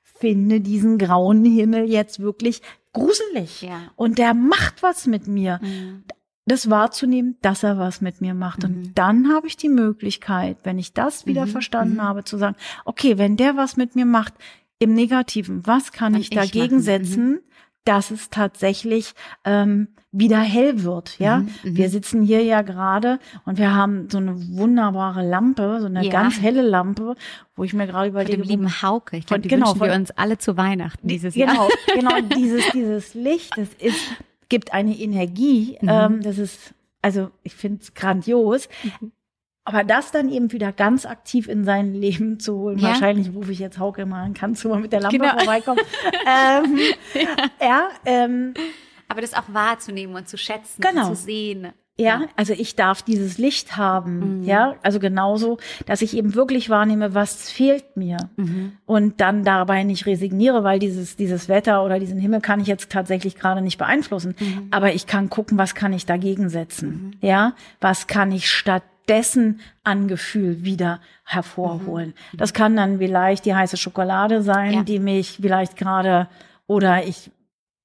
[0.01, 2.62] finde diesen grauen Himmel jetzt wirklich
[2.93, 3.62] gruselig.
[3.62, 3.91] Ja.
[3.95, 5.60] Und der macht was mit mir.
[5.62, 6.03] Mhm
[6.45, 8.63] das wahrzunehmen, dass er was mit mir macht.
[8.63, 8.75] Mhm.
[8.75, 11.51] Und dann habe ich die Möglichkeit, wenn ich das wieder mhm.
[11.51, 12.01] verstanden mhm.
[12.01, 14.34] habe, zu sagen, okay, wenn der was mit mir macht,
[14.79, 17.39] im Negativen, was kann, kann ich dagegen ich setzen, mhm.
[17.86, 19.13] dass es tatsächlich
[19.45, 21.17] ähm, wieder hell wird.
[21.19, 21.77] Ja, mhm, mhm.
[21.77, 26.12] wir sitzen hier ja gerade und wir haben so eine wunderbare Lampe, so eine ja.
[26.12, 27.15] ganz helle Lampe,
[27.56, 29.15] wo ich mir gerade überlege, von dem lieben Hauke.
[29.15, 31.69] Ich glaube, die genau, wünschen wir uns alle zu Weihnachten dieses genau, Jahr.
[31.95, 33.97] Genau, dieses dieses Licht, das ist
[34.49, 35.89] gibt eine Energie, mhm.
[35.89, 38.69] ähm, das ist, also ich finde es grandios.
[38.84, 39.12] Mhm.
[39.65, 42.89] Aber das dann eben wieder ganz aktiv in sein Leben zu holen, ja.
[42.89, 45.38] wahrscheinlich rufe ich jetzt Hauke mal an, kannst du mal mit der Lampe genau.
[45.38, 45.79] vorbeikommen.
[46.27, 46.79] ähm,
[47.13, 48.53] ja, ja ähm,
[49.08, 51.10] aber das auch wahrzunehmen und zu schätzen, genau.
[51.10, 51.71] zu sehen.
[51.95, 54.43] Ja, also ich darf dieses Licht haben, mhm.
[54.43, 58.71] ja, also genauso, dass ich eben wirklich wahrnehme, was fehlt mir mhm.
[58.86, 62.91] und dann dabei nicht resigniere, weil dieses dieses Wetter oder diesen Himmel kann ich jetzt
[62.91, 64.69] tatsächlich gerade nicht beeinflussen, mhm.
[64.71, 67.13] aber ich kann gucken, was kann ich dagegen setzen, mhm.
[67.21, 72.15] ja, was kann ich stattdessen an Gefühl wieder hervorholen.
[72.32, 72.38] Mhm.
[72.38, 74.84] Das kann dann vielleicht die heiße Schokolade sein, ja.
[74.84, 76.27] die mich vielleicht gerade
[76.65, 77.29] oder ich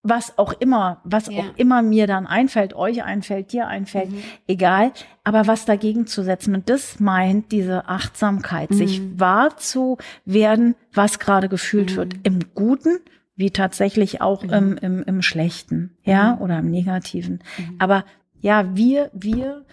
[0.03, 1.41] was auch immer, was ja.
[1.41, 4.23] auch immer mir dann einfällt, euch einfällt, dir einfällt, mhm.
[4.47, 4.93] egal,
[5.25, 6.55] aber was dagegen zu setzen.
[6.55, 8.75] Und das meint diese Achtsamkeit, mhm.
[8.75, 11.97] sich wahr zu werden, was gerade gefühlt mhm.
[11.97, 13.01] wird, im Guten,
[13.35, 14.53] wie tatsächlich auch mhm.
[14.53, 16.43] im, im, im Schlechten, ja, mhm.
[16.43, 17.41] oder im Negativen.
[17.59, 17.77] Mhm.
[17.79, 18.05] Aber
[18.41, 19.65] ja, wir, wir,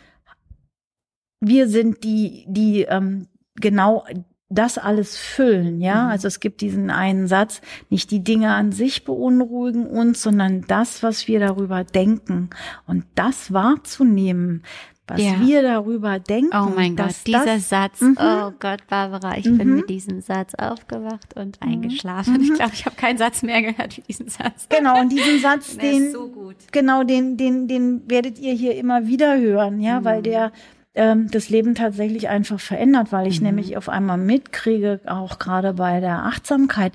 [1.40, 4.06] wir sind die, die ähm, genau
[4.50, 6.04] das alles füllen, ja.
[6.04, 6.10] Mhm.
[6.12, 11.02] Also es gibt diesen einen Satz, nicht die Dinge an sich beunruhigen uns, sondern das,
[11.02, 12.50] was wir darüber denken.
[12.86, 14.64] Und das wahrzunehmen,
[15.08, 15.40] was ja.
[15.40, 16.56] wir darüber denken.
[16.56, 18.02] Oh mein Gott, dieser das, Satz.
[18.02, 18.18] Mhm.
[18.20, 19.58] Oh Gott, Barbara, ich mhm.
[19.58, 21.74] bin mit diesem Satz aufgewacht und mhm.
[21.74, 22.42] eingeschlafen.
[22.42, 24.68] Ich glaube, ich habe keinen Satz mehr gehört wie diesen Satz.
[24.70, 29.40] Genau, und diesen Satz, den, so genau, den, den, den werdet ihr hier immer wieder
[29.40, 30.24] hören, ja, weil mhm.
[30.24, 30.52] der
[30.96, 33.48] ähm, das Leben tatsächlich einfach verändert, weil ich mhm.
[33.48, 36.94] nämlich auf einmal mitkriege, auch gerade bei der Achtsamkeit,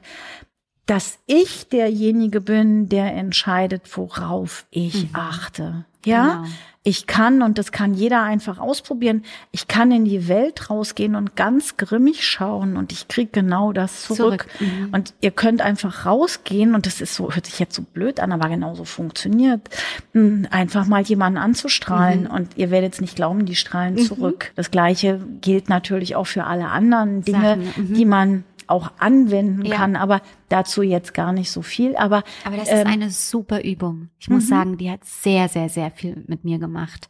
[0.87, 5.11] dass ich derjenige bin, der entscheidet, worauf ich mhm.
[5.15, 5.85] achte.
[6.05, 6.49] Ja, genau.
[6.83, 11.37] Ich kann, und das kann jeder einfach ausprobieren, ich kann in die Welt rausgehen und
[11.37, 14.47] ganz grimmig schauen und ich krieg genau das zurück.
[14.49, 14.61] zurück.
[14.61, 14.89] Mhm.
[14.93, 18.33] Und ihr könnt einfach rausgehen, und das ist so, hört sich jetzt so blöd an,
[18.33, 19.69] aber genauso funktioniert,
[20.13, 22.31] hm, einfach mal jemanden anzustrahlen mhm.
[22.31, 23.99] und ihr werdet es nicht glauben, die strahlen mhm.
[23.99, 24.53] zurück.
[24.57, 27.95] Das gleiche gilt natürlich auch für alle anderen Dinge, mhm.
[27.95, 29.77] die man auch anwenden ja.
[29.77, 31.97] kann, aber dazu jetzt gar nicht so viel.
[31.97, 34.11] Aber, aber das ähm, ist eine super Übung.
[34.19, 34.49] Ich muss mhm.
[34.49, 37.09] sagen, die hat sehr, sehr, sehr viel mit mir gemacht.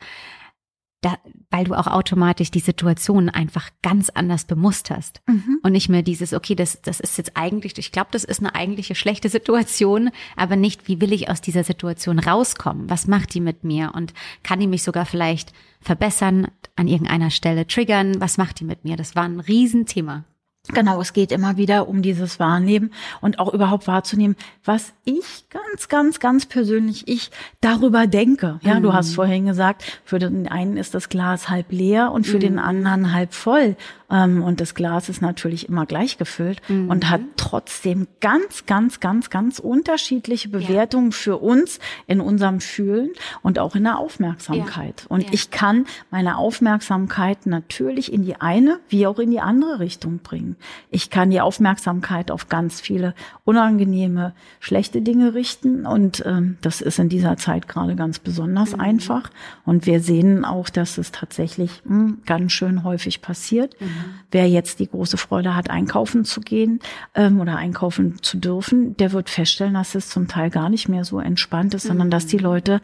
[1.03, 1.17] Da,
[1.49, 5.59] weil du auch automatisch die Situation einfach ganz anders bemusterst mhm.
[5.63, 8.55] und nicht mehr dieses, okay, das, das ist jetzt eigentlich, ich glaube, das ist eine
[8.55, 12.91] eigentliche schlechte Situation, aber nicht, wie will ich aus dieser Situation rauskommen?
[12.91, 13.93] Was macht die mit mir?
[13.95, 18.21] Und kann die mich sogar vielleicht verbessern, an irgendeiner Stelle triggern?
[18.21, 18.97] Was macht die mit mir?
[18.97, 20.27] Das war ein Riesenthema.
[20.69, 22.93] Genau, es geht immer wieder um dieses Wahrnehmen
[23.23, 27.31] und auch überhaupt wahrzunehmen, was ich ganz, ganz, ganz persönlich ich
[27.63, 28.61] darüber denke.
[28.63, 28.83] Ja, mhm.
[28.83, 32.41] du hast vorhin gesagt, für den einen ist das Glas halb leer und für mhm.
[32.41, 33.75] den anderen halb voll.
[34.11, 36.91] Ähm, und das Glas ist natürlich immer gleich gefüllt mhm.
[36.91, 41.17] und hat trotzdem ganz, ganz, ganz, ganz unterschiedliche Bewertungen ja.
[41.17, 43.11] für uns in unserem Fühlen
[43.43, 45.03] und auch in der Aufmerksamkeit.
[45.03, 45.07] Ja.
[45.09, 45.29] Und ja.
[45.33, 50.50] ich kann meine Aufmerksamkeit natürlich in die eine wie auch in die andere Richtung bringen.
[50.51, 50.57] Bringen.
[50.91, 55.87] Ich kann die Aufmerksamkeit auf ganz viele unangenehme, schlechte Dinge richten.
[55.87, 58.81] Und ähm, das ist in dieser Zeit gerade ganz besonders mhm.
[58.81, 59.31] einfach.
[59.65, 63.81] Und wir sehen auch, dass es tatsächlich mh, hm, ganz schön häufig passiert.
[63.81, 63.87] Mhm.
[64.31, 66.81] Wer jetzt die große Freude hat, einkaufen zu gehen
[67.15, 71.05] ähm, oder einkaufen zu dürfen, der wird feststellen, dass es zum Teil gar nicht mehr
[71.05, 72.45] so entspannt ist, sondern dass die mhm.
[72.45, 72.81] Leute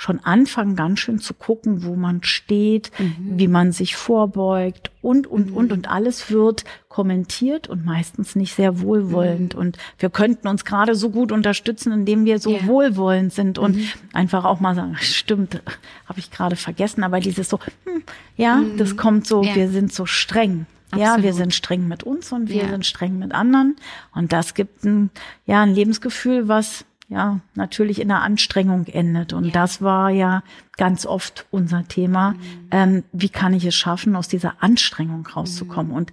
[0.00, 3.38] schon anfangen, ganz schön zu gucken, wo man steht, mhm.
[3.38, 5.56] wie man sich vorbeugt und, und, mhm.
[5.58, 9.54] und, und alles wird kommentiert und meistens nicht sehr wohlwollend.
[9.54, 9.60] Mhm.
[9.60, 12.66] Und wir könnten uns gerade so gut unterstützen, indem wir so yeah.
[12.66, 13.88] wohlwollend sind und mhm.
[14.14, 15.60] einfach auch mal sagen, stimmt,
[16.06, 18.02] habe ich gerade vergessen, aber dieses so, hm,
[18.38, 18.78] ja, mhm.
[18.78, 19.54] das kommt so, yeah.
[19.54, 20.64] wir sind so streng.
[20.92, 21.18] Absolut.
[21.18, 22.68] Ja, wir sind streng mit uns und wir ja.
[22.70, 23.76] sind streng mit anderen.
[24.14, 25.10] Und das gibt ein,
[25.46, 29.32] ja, ein Lebensgefühl, was ja natürlich in der Anstrengung endet.
[29.32, 29.50] Und ja.
[29.50, 30.42] das war ja
[30.76, 32.32] ganz oft unser Thema.
[32.32, 32.68] Mhm.
[32.70, 35.90] Ähm, wie kann ich es schaffen, aus dieser Anstrengung rauszukommen?
[35.90, 35.96] Mhm.
[35.96, 36.12] Und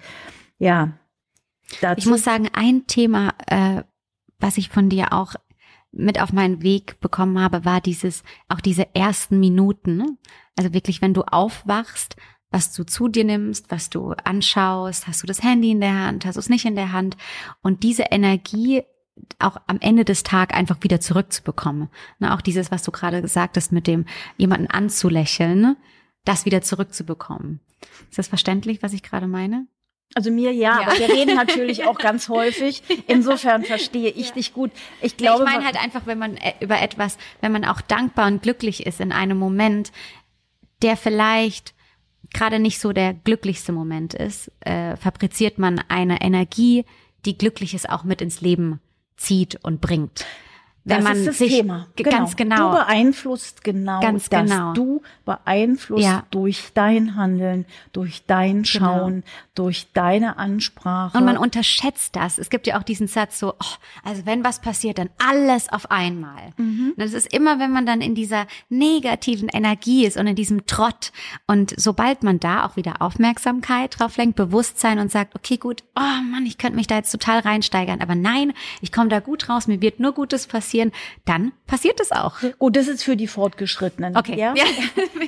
[0.57, 0.91] ja,
[1.81, 1.99] dazu.
[1.99, 3.83] Ich muss sagen, ein Thema, äh,
[4.39, 5.35] was ich von dir auch
[5.91, 9.97] mit auf meinen Weg bekommen habe, war dieses, auch diese ersten Minuten.
[9.97, 10.17] Ne?
[10.57, 12.15] Also wirklich, wenn du aufwachst,
[12.49, 16.25] was du zu dir nimmst, was du anschaust, hast du das Handy in der Hand,
[16.25, 17.17] hast du es nicht in der Hand
[17.61, 18.83] und diese Energie
[19.39, 21.89] auch am Ende des Tages einfach wieder zurückzubekommen.
[22.19, 24.05] Ne, auch dieses, was du gerade gesagt hast, mit dem
[24.37, 25.77] jemanden anzulächeln, ne,
[26.25, 27.59] das wieder zurückzubekommen.
[28.09, 29.67] Ist das verständlich, was ich gerade meine?
[30.15, 32.81] Also mir ja, ja, aber wir reden natürlich auch ganz häufig.
[33.07, 34.33] Insofern verstehe ich ja.
[34.35, 34.71] dich gut.
[35.01, 38.27] Ich glaube, ich meine halt einfach, wenn man äh, über etwas, wenn man auch dankbar
[38.27, 39.91] und glücklich ist in einem Moment,
[40.81, 41.73] der vielleicht
[42.33, 46.85] gerade nicht so der glücklichste Moment ist, äh, fabriziert man eine Energie,
[47.25, 48.79] die Glückliches auch mit ins Leben
[49.17, 50.25] zieht und bringt.
[50.87, 51.87] Wenn das man ist das sich Thema.
[51.97, 52.09] Genau.
[52.09, 52.71] ganz genau.
[52.71, 54.49] Du beeinflusst genau ganz das.
[54.49, 54.73] Genau.
[54.73, 56.23] Du beeinflusst ja.
[56.31, 58.65] durch dein Handeln, durch dein genau.
[58.65, 59.25] Schauen, genau.
[59.53, 61.17] durch deine Ansprache.
[61.17, 62.37] Und man unterschätzt das.
[62.37, 65.91] Es gibt ja auch diesen Satz so, oh, also wenn was passiert, dann alles auf
[65.91, 66.53] einmal.
[66.55, 66.93] Mhm.
[66.95, 71.11] Das ist immer, wenn man dann in dieser negativen Energie ist und in diesem Trott.
[71.47, 76.23] Und sobald man da auch wieder Aufmerksamkeit drauf lenkt, Bewusstsein und sagt, okay, gut, oh
[76.31, 79.67] Mann, ich könnte mich da jetzt total reinsteigern, aber nein, ich komme da gut raus,
[79.67, 80.91] mir wird nur Gutes passieren passieren,
[81.25, 82.35] dann passiert es auch.
[82.59, 84.15] Gut, das ist für die Fortgeschrittenen.
[84.15, 84.37] Okay.
[84.37, 84.53] Ja?
[84.55, 84.63] ja.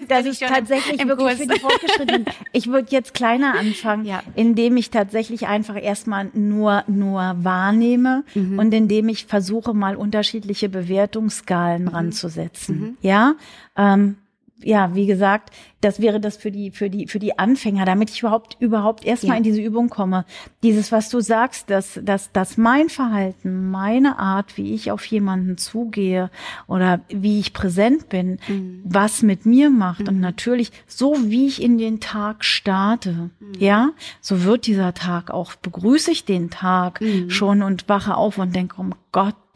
[0.08, 2.26] Das ist tatsächlich wirklich für die Fortgeschrittenen.
[2.52, 4.24] Ich würde jetzt kleiner anfangen, ja.
[4.36, 8.58] indem ich tatsächlich einfach erstmal nur, nur wahrnehme mhm.
[8.58, 11.88] und indem ich versuche, mal unterschiedliche Bewertungsskalen mhm.
[11.90, 12.80] ranzusetzen.
[12.80, 12.98] Mhm.
[13.02, 13.36] Ja.
[13.78, 14.18] Ähm,
[14.64, 18.22] ja, wie gesagt, das wäre das für die, für die, für die Anfänger, damit ich
[18.22, 19.38] überhaupt, überhaupt erstmal ja.
[19.38, 20.26] in diese Übung komme.
[20.64, 25.58] Dieses, was du sagst, dass, dass, dass mein Verhalten, meine Art, wie ich auf jemanden
[25.58, 26.30] zugehe
[26.68, 28.82] oder wie ich präsent bin, mhm.
[28.84, 30.02] was mit mir macht.
[30.02, 30.08] Mhm.
[30.10, 33.54] Und natürlich, so wie ich in den Tag starte, mhm.
[33.58, 37.30] ja, so wird dieser Tag auch, begrüße ich den Tag mhm.
[37.30, 38.94] schon und wache auf und denke, um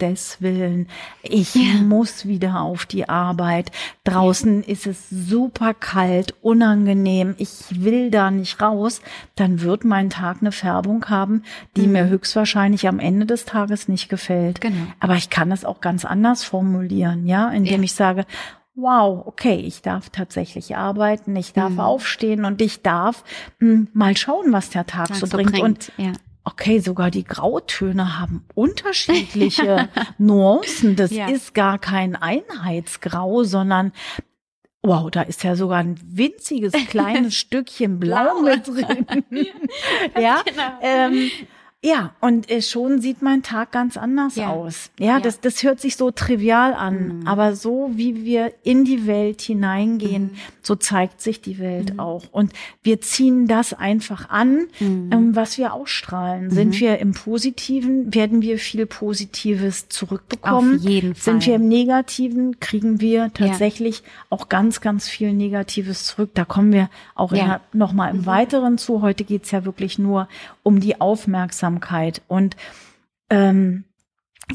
[0.04, 0.88] Gottes Willen,
[1.22, 1.82] ich ja.
[1.82, 3.72] muss wieder auf die Arbeit.
[4.04, 4.68] Draußen ja.
[4.68, 9.02] ist es super kalt unangenehm, ich will da nicht raus,
[9.36, 11.44] dann wird mein Tag eine Färbung haben,
[11.78, 11.94] die mhm.
[11.94, 14.62] mir höchstwahrscheinlich am Ende des Tages nicht gefällt.
[14.62, 14.88] Genau.
[15.00, 17.86] Aber ich kann es auch ganz anders formulieren, ja, indem ja.
[17.86, 18.26] ich sage,
[18.76, 21.80] wow, okay, ich darf tatsächlich arbeiten, ich darf mhm.
[21.80, 23.24] aufstehen und ich darf
[23.60, 25.52] mh, hm, mal schauen, was der Tag so, so bringt.
[25.52, 25.64] bringt.
[25.64, 26.12] Und ja.
[26.44, 30.96] Okay, sogar die Grautöne haben unterschiedliche Nuancen.
[30.96, 31.28] Das ja.
[31.28, 33.94] ist gar kein Einheitsgrau, sondern
[34.86, 39.06] Wow, da ist ja sogar ein winziges kleines Stückchen Blau, mit drin.
[40.20, 40.80] ja, genau.
[40.82, 41.32] ähm,
[41.86, 44.48] ja, und äh, schon sieht mein Tag ganz anders ja.
[44.48, 44.90] aus.
[44.98, 47.28] Ja, ja, Das, das hört sich so trivial an, mhm.
[47.28, 50.38] aber so wie wir in die Welt hineingehen, mhm.
[50.62, 52.00] so zeigt sich die Welt mhm.
[52.00, 52.24] auch.
[52.32, 55.10] Und wir ziehen das einfach an, mhm.
[55.12, 56.52] ähm, was wir ausstrahlen.
[56.52, 56.80] Sind mhm.
[56.80, 60.78] wir im Positiven, werden wir viel Positives zurückbekommen.
[60.78, 61.34] Auf jeden Fall.
[61.34, 64.06] Sind wir im Negativen, kriegen wir tatsächlich ja.
[64.30, 66.30] auch ganz, ganz viel Negatives zurück.
[66.34, 67.60] Da kommen wir auch ja.
[67.74, 68.26] nochmal im mhm.
[68.26, 69.02] Weiteren zu.
[69.02, 70.30] Heute geht's ja wirklich nur
[70.64, 71.73] um die Aufmerksamkeit.
[72.28, 72.56] Und
[73.30, 73.86] ähm,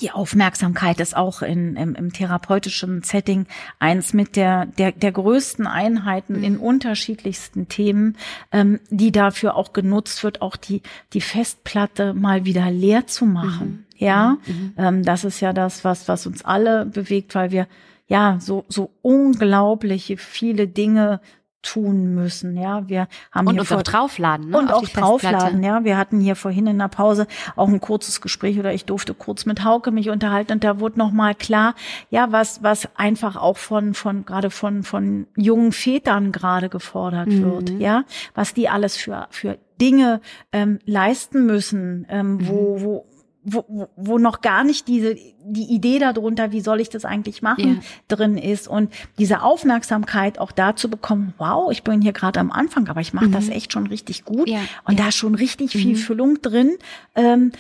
[0.00, 3.46] die Aufmerksamkeit ist auch in, im, im therapeutischen Setting
[3.78, 6.44] eins mit der, der, der größten Einheiten mhm.
[6.44, 8.16] in unterschiedlichsten Themen,
[8.52, 10.82] ähm, die dafür auch genutzt wird, auch die,
[11.14, 13.68] die Festplatte mal wieder leer zu machen.
[13.68, 13.84] Mhm.
[13.96, 14.54] Ja, mhm.
[14.54, 14.74] mhm.
[14.76, 17.66] ähm, das ist ja das, was, was uns alle bewegt, weil wir
[18.08, 21.20] ja so, so unglaubliche viele Dinge
[21.62, 22.56] tun müssen.
[22.56, 25.62] Ja, wir haben und hier uns vor, auch draufladen ne, und auch draufladen.
[25.62, 29.14] Ja, wir hatten hier vorhin in der Pause auch ein kurzes Gespräch oder ich durfte
[29.14, 31.74] kurz mit Hauke mich unterhalten und da wurde noch mal klar,
[32.10, 37.44] ja, was was einfach auch von von gerade von von jungen Vätern gerade gefordert mhm.
[37.44, 37.70] wird.
[37.80, 40.20] Ja, was die alles für für Dinge
[40.52, 43.17] ähm, leisten müssen, ähm, wo, mhm.
[43.52, 47.42] Wo wo, wo noch gar nicht diese die Idee darunter, wie soll ich das eigentlich
[47.42, 48.16] machen, ja.
[48.16, 52.88] drin ist und diese Aufmerksamkeit auch dazu bekommen, wow, ich bin hier gerade am Anfang,
[52.88, 53.32] aber ich mache mhm.
[53.32, 54.60] das echt schon richtig gut ja.
[54.84, 55.04] und ja.
[55.04, 55.96] da ist schon richtig viel mhm.
[55.96, 56.76] Füllung drin.
[57.14, 57.52] Ähm,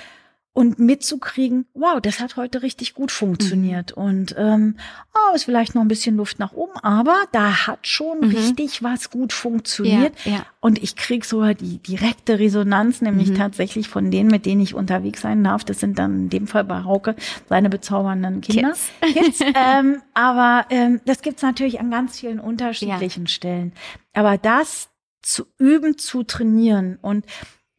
[0.52, 3.96] und mitzukriegen, wow, das hat heute richtig gut funktioniert.
[3.96, 4.02] Mhm.
[4.02, 4.76] Und ähm,
[5.14, 8.30] oh, ist vielleicht noch ein bisschen Luft nach oben, aber da hat schon mhm.
[8.30, 10.14] richtig was gut funktioniert.
[10.24, 10.46] Ja, ja.
[10.60, 13.36] Und ich krieg sogar die direkte Resonanz, nämlich mhm.
[13.36, 15.64] tatsächlich von denen, mit denen ich unterwegs sein darf.
[15.64, 17.14] Das sind dann in dem Fall bei Hauke
[17.48, 18.72] seine bezaubernden Kinder.
[18.72, 19.38] Kids.
[19.38, 19.40] Kids.
[19.54, 23.28] ähm, aber ähm, das gibt's natürlich an ganz vielen unterschiedlichen ja.
[23.28, 23.72] Stellen.
[24.12, 24.88] Aber das
[25.22, 27.26] zu üben, zu trainieren und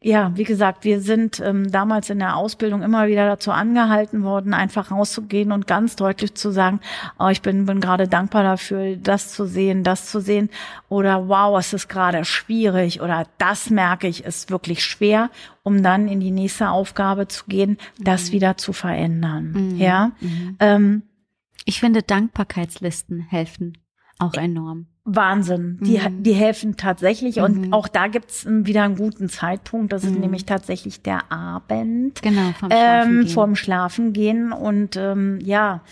[0.02, 4.54] ja, wie gesagt, wir sind ähm, damals in der Ausbildung immer wieder dazu angehalten worden,
[4.54, 6.80] einfach rauszugehen und ganz deutlich zu sagen,
[7.18, 10.48] oh, ich bin, bin gerade dankbar dafür, das zu sehen, das zu sehen
[10.88, 15.28] oder wow, es ist gerade schwierig oder das merke ich, ist wirklich schwer,
[15.64, 18.32] um dann in die nächste Aufgabe zu gehen, das mhm.
[18.32, 19.52] wieder zu verändern.
[19.52, 19.76] Mhm.
[19.76, 20.12] Ja.
[20.20, 20.56] Mhm.
[20.60, 21.02] Ähm,
[21.66, 23.76] ich finde, Dankbarkeitslisten helfen
[24.20, 24.86] auch enorm.
[25.04, 25.78] Wahnsinn.
[25.80, 26.22] Die, mhm.
[26.22, 27.36] die helfen tatsächlich.
[27.36, 27.42] Mhm.
[27.42, 29.92] Und auch da gibt's wieder einen guten Zeitpunkt.
[29.92, 30.20] Das ist mhm.
[30.20, 32.22] nämlich tatsächlich der Abend.
[32.22, 34.52] Genau, vorm Schlafen, ähm, vorm Schlafen gehen.
[34.52, 35.82] Und ähm, ja,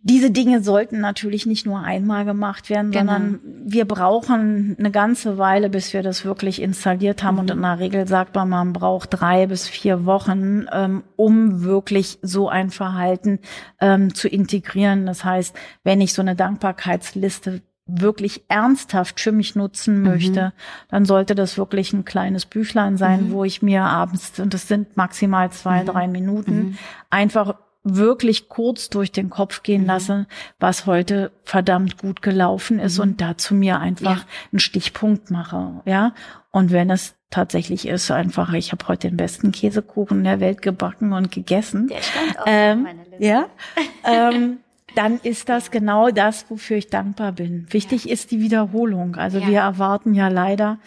[0.00, 3.12] diese Dinge sollten natürlich nicht nur einmal gemacht werden, genau.
[3.12, 7.34] sondern wir brauchen eine ganze Weile, bis wir das wirklich installiert haben.
[7.34, 7.40] Mhm.
[7.40, 12.18] Und in der Regel sagt man, man braucht drei bis vier Wochen, ähm, um wirklich
[12.22, 13.40] so ein Verhalten
[13.80, 15.04] ähm, zu integrieren.
[15.04, 20.04] Das heißt, wenn ich so eine Dankbarkeitsliste wirklich ernsthaft für mich nutzen mhm.
[20.04, 20.52] möchte, mhm.
[20.90, 23.32] dann sollte das wirklich ein kleines Büchlein sein, mhm.
[23.32, 25.86] wo ich mir abends, und das sind maximal zwei, mhm.
[25.86, 26.78] drei Minuten, mhm.
[27.10, 29.86] einfach wirklich kurz durch den Kopf gehen mhm.
[29.86, 30.26] lasse,
[30.58, 34.24] was heute verdammt gut gelaufen ist und dazu mir einfach ja.
[34.52, 36.14] einen Stichpunkt mache, ja.
[36.50, 41.12] Und wenn es tatsächlich ist, einfach, ich habe heute den besten Käsekuchen der Welt gebacken
[41.12, 41.88] und gegessen.
[41.88, 43.24] Der stand auch ähm, auf meiner Liste.
[43.24, 43.46] Ja.
[44.04, 44.58] ähm,
[44.94, 47.66] dann ist das genau das, wofür ich dankbar bin.
[47.70, 48.12] Wichtig ja.
[48.12, 49.16] ist die Wiederholung.
[49.16, 49.46] Also ja.
[49.46, 50.78] wir erwarten ja leider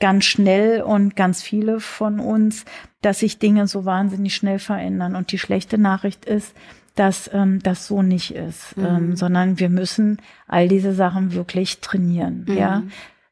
[0.00, 2.64] ganz schnell und ganz viele von uns,
[3.02, 5.14] dass sich Dinge so wahnsinnig schnell verändern.
[5.14, 6.54] Und die schlechte Nachricht ist,
[6.94, 8.84] dass ähm, das so nicht ist, mhm.
[8.84, 12.46] ähm, sondern wir müssen all diese Sachen wirklich trainieren.
[12.48, 12.56] Mhm.
[12.56, 12.82] Ja,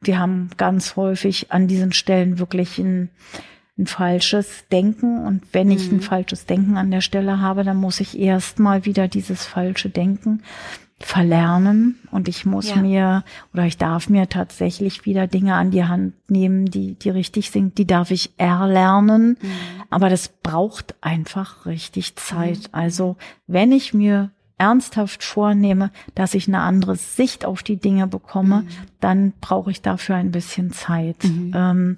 [0.01, 3.09] wir haben ganz häufig an diesen Stellen wirklich ein
[3.81, 5.25] ein falsches Denken.
[5.25, 5.73] Und wenn mhm.
[5.73, 6.01] ich ein mhm.
[6.01, 10.43] falsches Denken an der Stelle habe, dann muss ich erstmal wieder dieses falsche Denken
[11.05, 12.75] verlernen und ich muss ja.
[12.77, 17.51] mir oder ich darf mir tatsächlich wieder Dinge an die Hand nehmen, die die richtig
[17.51, 19.83] sind, die darf ich erlernen, mhm.
[19.89, 22.59] aber das braucht einfach richtig Zeit.
[22.59, 22.69] Mhm.
[22.71, 28.61] Also, wenn ich mir ernsthaft vornehme, dass ich eine andere Sicht auf die Dinge bekomme,
[28.61, 28.67] mhm.
[28.99, 31.23] dann brauche ich dafür ein bisschen Zeit.
[31.23, 31.51] Mhm.
[31.55, 31.95] Ähm,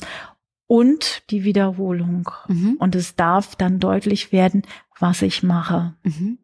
[0.66, 2.30] und die Wiederholung.
[2.48, 2.78] Mhm.
[2.80, 4.64] Und es darf dann deutlich werden,
[4.98, 5.94] was ich mache.
[6.04, 6.38] Mhm.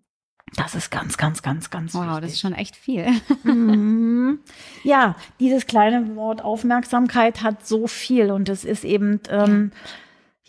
[0.56, 2.14] Das ist ganz, ganz, ganz, ganz wow, wichtig.
[2.14, 3.08] Wow, das ist schon echt viel.
[3.44, 4.40] Mhm.
[4.84, 9.80] Ja, dieses kleine Wort Aufmerksamkeit hat so viel und es ist eben ähm, ja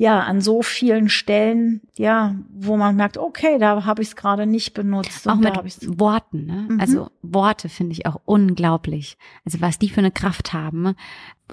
[0.00, 4.46] ja an so vielen Stellen, ja, wo man merkt, okay, da habe ich es gerade
[4.46, 5.28] nicht benutzt.
[5.28, 5.52] Auch mit
[6.00, 6.66] Worten, ne?
[6.70, 6.80] Mhm.
[6.80, 9.18] Also Worte finde ich auch unglaublich.
[9.44, 10.94] Also was die für eine Kraft haben,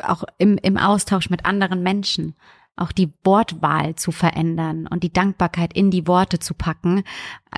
[0.02, 2.36] auch im, im Austausch mit anderen Menschen
[2.78, 7.04] auch die Wortwahl zu verändern und die Dankbarkeit in die Worte zu packen.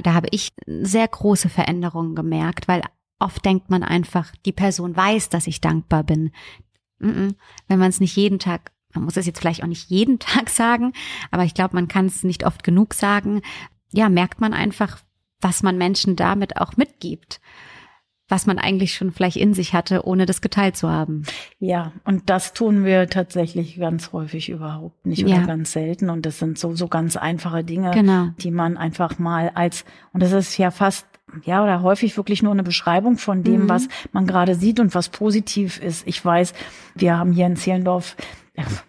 [0.04, 2.82] Da habe ich sehr große Veränderungen gemerkt, weil
[3.20, 6.32] oft denkt man einfach, die Person weiß, dass ich dankbar bin.
[7.00, 7.36] Wenn
[7.68, 10.94] man es nicht jeden Tag man muss es jetzt vielleicht auch nicht jeden Tag sagen,
[11.30, 13.42] aber ich glaube, man kann es nicht oft genug sagen.
[13.92, 15.00] Ja, merkt man einfach,
[15.42, 17.40] was man Menschen damit auch mitgibt
[18.30, 21.24] was man eigentlich schon vielleicht in sich hatte, ohne das geteilt zu haben.
[21.60, 25.46] Ja, und das tun wir tatsächlich ganz häufig überhaupt nicht oder ja.
[25.46, 26.10] ganz selten.
[26.10, 28.30] Und das sind so, so ganz einfache Dinge, genau.
[28.38, 31.08] die man einfach mal als, und das ist ja fast
[31.46, 33.70] ja, oder häufig wirklich nur eine Beschreibung von dem, mhm.
[33.70, 36.08] was man gerade sieht und was positiv ist.
[36.08, 36.54] Ich weiß,
[36.96, 38.16] wir haben hier in Zehlendorf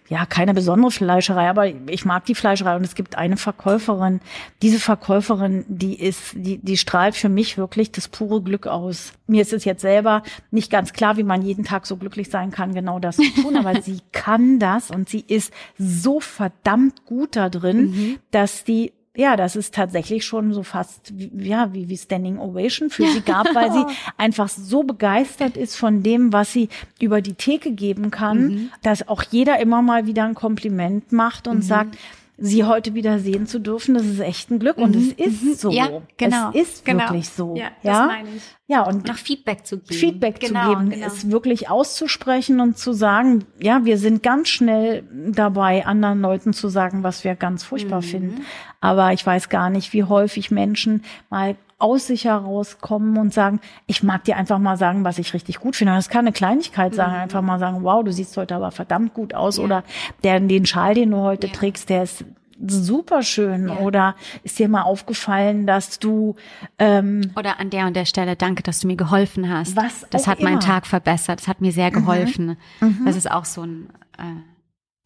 [0.09, 4.21] ja, keine besondere Fleischerei, aber ich mag die Fleischerei und es gibt eine Verkäuferin.
[4.63, 9.13] Diese Verkäuferin, die ist, die, die strahlt für mich wirklich das pure Glück aus.
[9.27, 12.51] Mir ist es jetzt selber nicht ganz klar, wie man jeden Tag so glücklich sein
[12.51, 17.37] kann, genau das zu tun, aber sie kann das und sie ist so verdammt gut
[17.37, 18.19] da drin, mhm.
[18.31, 22.89] dass die ja, das ist tatsächlich schon so fast wie, ja, wie, wie Standing Ovation
[22.89, 23.85] für sie gab, weil sie
[24.17, 28.71] einfach so begeistert ist von dem, was sie über die Theke geben kann, mhm.
[28.83, 31.63] dass auch jeder immer mal wieder ein Kompliment macht und mhm.
[31.63, 31.99] sagt,
[32.43, 35.55] sie heute wieder sehen zu dürfen, das ist echt ein Glück und es ist Mhm.
[35.55, 35.71] so.
[35.71, 36.51] Ja, genau.
[36.55, 37.01] Es ist Genau.
[37.05, 37.55] wirklich so.
[37.55, 38.07] Ja, das ja?
[38.07, 38.43] meine ich.
[38.67, 40.01] Ja, und Noch Feedback zu geben.
[40.01, 41.07] Feedback genau, zu geben, genau.
[41.07, 46.69] es wirklich auszusprechen und zu sagen, ja, wir sind ganz schnell dabei, anderen Leuten zu
[46.69, 48.05] sagen, was wir ganz furchtbar Mhm.
[48.05, 48.41] finden.
[48.81, 54.03] Aber ich weiß gar nicht, wie häufig Menschen mal aus sich herauskommen und sagen, ich
[54.03, 55.95] mag dir einfach mal sagen, was ich richtig gut finde.
[55.95, 59.33] Das kann eine Kleinigkeit sein, einfach mal sagen, wow, du siehst heute aber verdammt gut
[59.35, 59.63] aus Mhm.
[59.63, 59.65] Ja.
[59.67, 59.85] oder
[60.23, 61.53] der, den Schal, den du heute Ja.
[61.55, 62.25] trägst, der ist
[62.67, 63.77] super schön Ja.
[63.79, 66.37] oder ist dir mal aufgefallen, dass du
[66.79, 69.75] ähm, Oder an der und der Stelle, danke, dass du mir geholfen hast.
[69.77, 70.61] Was das hat meinen immer.
[70.61, 71.41] Tag verbessert.
[71.41, 72.59] Das hat mir sehr geholfen.
[72.81, 73.03] Mhm.
[73.07, 74.23] Das ist auch so ein, äh,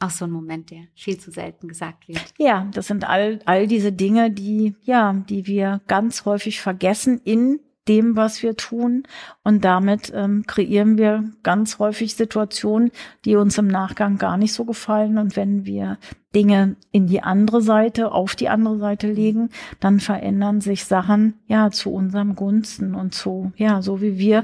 [0.05, 2.23] auch so ein Moment, der viel zu selten gesagt wird.
[2.39, 7.61] Ja, das sind all, all diese Dinge, die, ja, die wir ganz häufig vergessen in
[7.89, 9.05] dem, was wir tun.
[9.43, 12.91] Und damit ähm, kreieren wir ganz häufig Situationen,
[13.25, 15.19] die uns im Nachgang gar nicht so gefallen.
[15.19, 15.99] Und wenn wir
[16.35, 21.71] Dinge in die andere Seite, auf die andere Seite legen, dann verändern sich Sachen, ja,
[21.71, 24.43] zu unserem Gunsten und zu, ja, so wie wir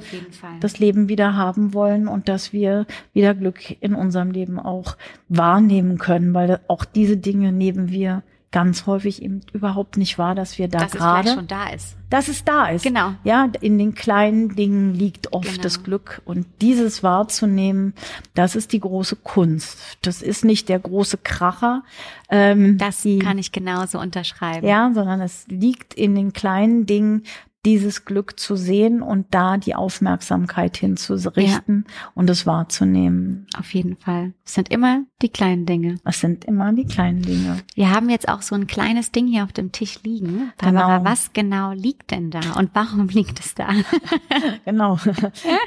[0.61, 4.97] das Leben wieder haben wollen und dass wir wieder Glück in unserem Leben auch
[5.29, 8.23] wahrnehmen können, weil auch diese Dinge nehmen wir
[8.53, 11.97] ganz häufig eben überhaupt nicht wahr, dass wir da dass es gerade, schon da ist.
[12.11, 12.83] dass es da ist.
[12.83, 13.13] Genau.
[13.23, 15.63] Ja, in den kleinen Dingen liegt oft Genau.
[15.63, 17.95] das Glück und dieses wahrzunehmen,
[18.35, 19.79] das ist die große Kunst.
[20.03, 21.85] Das ist nicht der große Kracher.
[22.29, 24.67] Ähm, Das die, kann ich genauso unterschreiben.
[24.67, 27.23] ja, sondern es liegt in den kleinen Dingen,
[27.67, 31.85] dieses Glück zu sehen und da die Aufmerksamkeit hinzurichten
[32.15, 33.47] und es wahrzunehmen.
[33.59, 34.33] Auf jeden Fall.
[34.47, 35.97] Es sind immer die kleinen Dinge.
[36.05, 37.59] Es sind immer die kleinen Dinge.
[37.75, 40.53] Wir haben jetzt auch so ein kleines Ding hier auf dem Tisch liegen.
[40.57, 41.11] Barbara, Genau.
[41.11, 43.69] was genau liegt denn da und warum liegt es da?
[44.65, 44.99] Genau.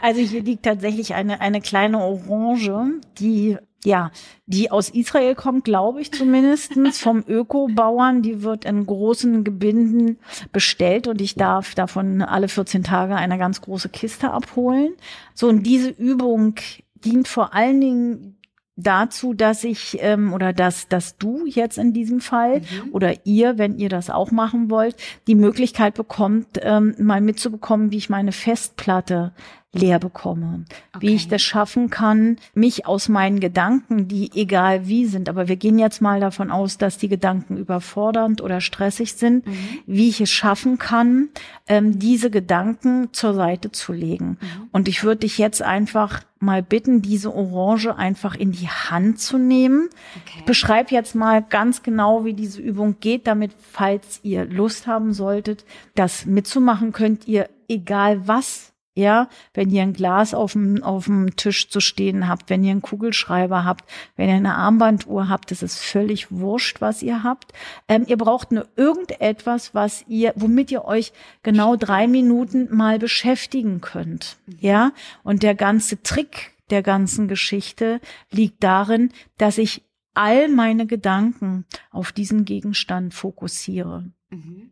[0.02, 4.12] Also hier liegt tatsächlich eine, eine kleine Orange, die ja,
[4.46, 8.22] die aus Israel kommt, glaube ich zumindestens vom Ökobauern.
[8.22, 10.18] Die wird in großen Gebinden
[10.52, 14.94] bestellt und ich darf davon alle 14 Tage eine ganz große Kiste abholen.
[15.34, 16.56] So, und diese Übung
[17.04, 18.38] dient vor allen Dingen
[18.76, 22.62] dazu, dass ich ähm, oder dass, dass du jetzt in diesem Fall
[22.92, 24.96] oder ihr, wenn ihr das auch machen wollt,
[25.28, 29.34] die Möglichkeit bekommt, ähm, mal mitzubekommen, wie ich meine Festplatte
[29.74, 30.66] leer bekomme.
[31.00, 31.16] Wie Okay.
[31.16, 35.80] ich das schaffen kann, mich aus meinen Gedanken, die egal wie sind, aber wir gehen
[35.80, 39.54] jetzt mal davon aus, dass die Gedanken überfordernd oder stressig sind, Mhm.
[39.88, 41.30] wie ich es schaffen kann,
[41.68, 44.38] ähm, diese Gedanken zur Seite zu legen.
[44.40, 44.70] Mhm.
[44.72, 49.38] Und ich würde dich jetzt einfach mal bitten, diese Orange einfach in die Hand zu
[49.38, 49.90] nehmen.
[50.16, 50.44] Ich Okay.
[50.46, 55.66] beschreibe jetzt mal ganz genau, wie diese Übung geht, damit, falls ihr Lust haben solltet,
[55.96, 61.36] das mitzumachen, könnt ihr, egal was, ja, wenn ihr ein Glas auf dem, auf dem
[61.36, 65.64] Tisch zu stehen habt, wenn ihr einen Kugelschreiber habt, wenn ihr eine Armbanduhr habt, das
[65.64, 67.54] ist völlig wurscht, was ihr habt.
[67.88, 73.82] Ähm, ihr braucht nur irgendetwas, was ihr, womit ihr euch genau drei Minuten mal beschäftigen
[73.82, 74.38] könnt.
[74.60, 74.92] Ja,
[75.24, 78.00] und der ganze Trick der ganzen Geschichte
[78.32, 79.84] liegt darin, dass ich
[80.14, 84.12] all meine Gedanken auf diesen Gegenstand fokussiere.
[84.30, 84.72] Mhm.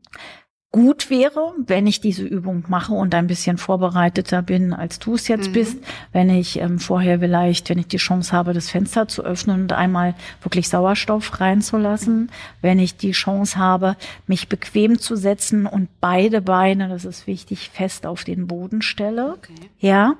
[0.73, 5.27] Gut wäre, wenn ich diese Übung mache und ein bisschen vorbereiteter bin, als du es
[5.27, 5.53] jetzt Mhm.
[5.53, 5.77] bist,
[6.13, 9.73] wenn ich ähm, vorher vielleicht, wenn ich die Chance habe, das Fenster zu öffnen und
[9.73, 13.97] einmal wirklich Sauerstoff reinzulassen, wenn ich die Chance habe,
[14.27, 19.33] mich bequem zu setzen und beide Beine, das ist wichtig, fest auf den Boden stelle
[19.33, 19.53] Okay.
[19.79, 20.15] ja,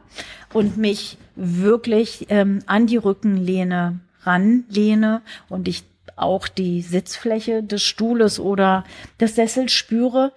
[0.52, 5.84] und mich wirklich ähm, an die Rückenlehne ranlehne und ich
[6.16, 8.84] auch die Sitzfläche des Stuhles oder
[9.20, 10.34] des Sessels spüre.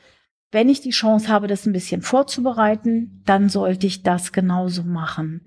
[0.50, 5.42] Wenn ich die Chance habe, das ein bisschen vorzubereiten, dann sollte ich das genauso machen.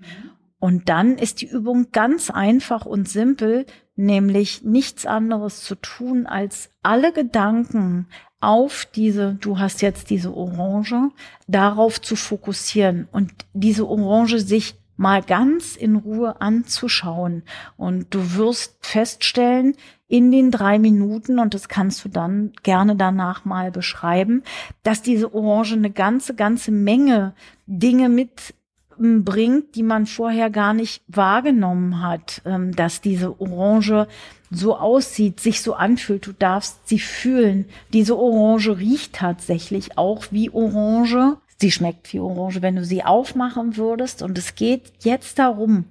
[0.60, 3.64] Und dann ist die Übung ganz einfach und simpel,
[3.94, 8.08] nämlich nichts anderes zu tun, als alle Gedanken
[8.40, 11.10] auf diese, du hast jetzt diese Orange,
[11.46, 17.44] darauf zu fokussieren und diese Orange sich mal ganz in Ruhe anzuschauen.
[17.78, 19.74] Und du wirst feststellen,
[20.08, 24.42] in den drei Minuten, und das kannst du dann gerne danach mal beschreiben,
[24.82, 27.34] dass diese Orange eine ganze, ganze Menge
[27.66, 28.54] Dinge mit
[28.98, 34.08] ähm, bringt, die man vorher gar nicht wahrgenommen hat, ähm, dass diese Orange
[34.50, 36.26] so aussieht, sich so anfühlt.
[36.26, 37.66] Du darfst sie fühlen.
[37.92, 41.36] Diese Orange riecht tatsächlich auch wie Orange.
[41.60, 44.22] Sie schmeckt wie Orange, wenn du sie aufmachen würdest.
[44.22, 45.86] Und es geht jetzt darum,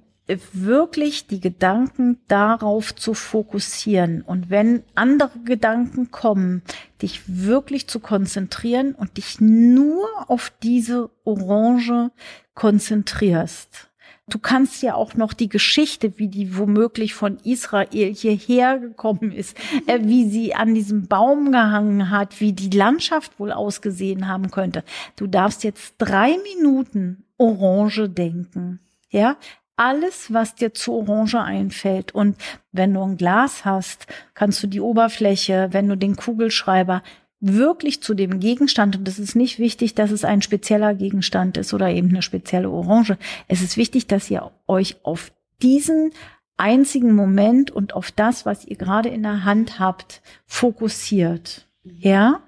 [0.53, 4.21] wirklich die Gedanken darauf zu fokussieren.
[4.21, 6.61] Und wenn andere Gedanken kommen,
[7.01, 12.11] dich wirklich zu konzentrieren und dich nur auf diese Orange
[12.53, 13.86] konzentrierst.
[14.29, 19.57] Du kannst ja auch noch die Geschichte, wie die womöglich von Israel hierher gekommen ist,
[19.87, 24.83] äh, wie sie an diesem Baum gehangen hat, wie die Landschaft wohl ausgesehen haben könnte.
[25.15, 28.81] Du darfst jetzt drei Minuten Orange denken.
[29.09, 29.37] Ja,
[29.77, 32.13] alles, was dir zu Orange einfällt.
[32.13, 32.35] Und
[32.73, 37.01] wenn du ein Glas hast, kannst du die Oberfläche, wenn du den Kugelschreiber
[37.39, 41.73] wirklich zu dem Gegenstand, und es ist nicht wichtig, dass es ein spezieller Gegenstand ist
[41.73, 43.17] oder eben eine spezielle Orange.
[43.47, 45.31] Es ist wichtig, dass ihr euch auf
[45.61, 46.11] diesen
[46.57, 51.67] einzigen Moment und auf das, was ihr gerade in der Hand habt, fokussiert.
[51.83, 52.41] Ja?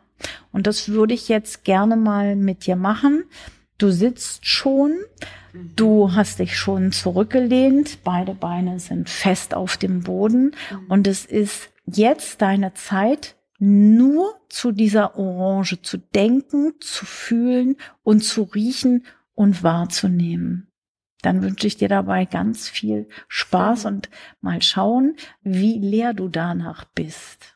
[0.52, 3.26] Und das würde ich jetzt gerne mal mit dir machen.
[3.78, 4.96] Du sitzt schon,
[5.76, 10.56] du hast dich schon zurückgelehnt, beide Beine sind fest auf dem Boden
[10.90, 18.22] und es ist jetzt deine Zeit, nur zu dieser Orange zu denken, zu fühlen und
[18.22, 19.06] zu riechen
[19.36, 20.72] und wahrzunehmen.
[21.22, 26.86] Dann wünsche ich dir dabei ganz viel Spaß und mal schauen, wie leer du danach
[26.86, 27.56] bist.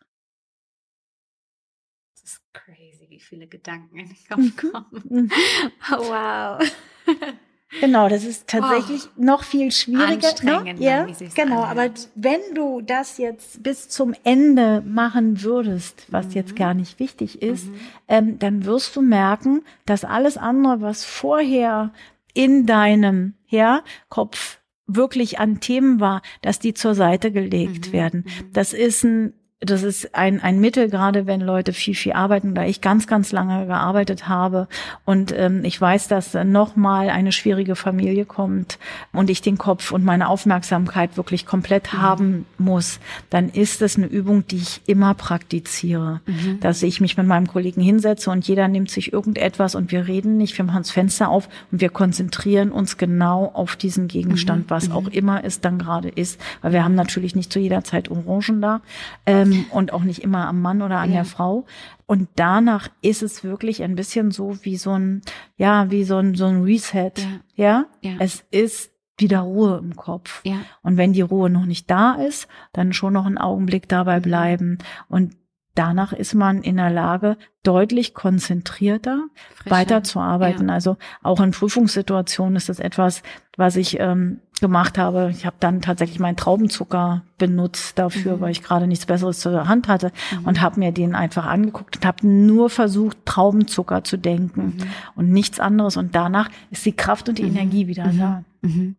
[2.13, 5.03] Das ist crazy, wie viele Gedanken in den Kopf kommen.
[5.09, 5.31] Mhm.
[5.91, 6.71] Oh, wow.
[7.80, 10.30] Genau, das ist tatsächlich oh, noch viel schwieriger.
[10.30, 10.86] Anstrengend, ne?
[10.86, 11.63] Ja, genau.
[11.63, 16.32] Aber wenn du das jetzt bis zum Ende machen würdest, was mhm.
[16.34, 17.80] jetzt gar nicht wichtig ist, mhm.
[18.07, 21.91] ähm, dann wirst du merken, dass alles andere, was vorher
[22.34, 27.93] in deinem ja, Kopf wirklich an Themen war, dass die zur Seite gelegt mhm.
[27.93, 28.26] werden.
[28.26, 28.53] Mhm.
[28.53, 29.34] Das ist ein
[29.66, 33.32] das ist ein, ein Mittel, gerade wenn Leute viel, viel arbeiten, da ich ganz, ganz
[33.32, 34.68] lange gearbeitet habe
[35.05, 38.78] und ähm, ich weiß, dass nochmal eine schwierige Familie kommt
[39.14, 42.01] und ich den Kopf und meine Aufmerksamkeit wirklich komplett mhm.
[42.01, 42.99] haben muss,
[43.30, 46.22] dann ist es eine Übung, die ich immer praktiziere.
[46.26, 46.59] Mhm.
[46.59, 50.38] Dass ich mich mit meinem Kollegen hinsetze und jeder nimmt sich irgendetwas und wir reden
[50.38, 54.70] nicht, wir machen das Fenster auf und wir konzentrieren uns genau auf diesen Gegenstand, mhm.
[54.70, 55.11] was auch mhm.
[55.11, 56.39] immer es dann gerade ist.
[56.61, 58.82] Weil wir haben natürlich nicht zu jeder Zeit Orangen da.
[59.26, 61.17] Ähm, und auch nicht immer am Mann oder an ja.
[61.17, 61.65] der Frau.
[62.05, 65.21] Und danach ist es wirklich ein bisschen so wie so ein,
[65.57, 67.11] ja, wie so ein, so ein Reset.
[67.17, 67.27] Ja.
[67.55, 67.85] ja?
[68.01, 68.15] ja.
[68.19, 70.41] Es ist wieder Ruhe im Kopf.
[70.43, 70.57] Ja.
[70.81, 74.23] Und wenn die Ruhe noch nicht da ist, dann schon noch einen Augenblick dabei mhm.
[74.23, 74.77] bleiben.
[75.07, 75.35] Und
[75.75, 79.25] danach ist man in der Lage, deutlich konzentrierter
[79.55, 79.75] Frischer.
[79.75, 80.67] weiterzuarbeiten.
[80.67, 80.73] Ja.
[80.73, 83.23] Also auch in Prüfungssituationen ist das etwas,
[83.57, 85.30] was ich ähm, gemacht habe.
[85.30, 88.41] Ich habe dann tatsächlich meinen Traubenzucker benutzt dafür, mhm.
[88.41, 90.45] weil ich gerade nichts Besseres zur Hand hatte mhm.
[90.45, 94.84] und habe mir den einfach angeguckt und habe nur versucht, Traubenzucker zu denken mhm.
[95.16, 95.97] und nichts anderes.
[95.97, 97.57] Und danach ist die Kraft und die mhm.
[97.57, 98.18] Energie wieder mhm.
[98.18, 98.43] da.
[98.61, 98.95] Mhm.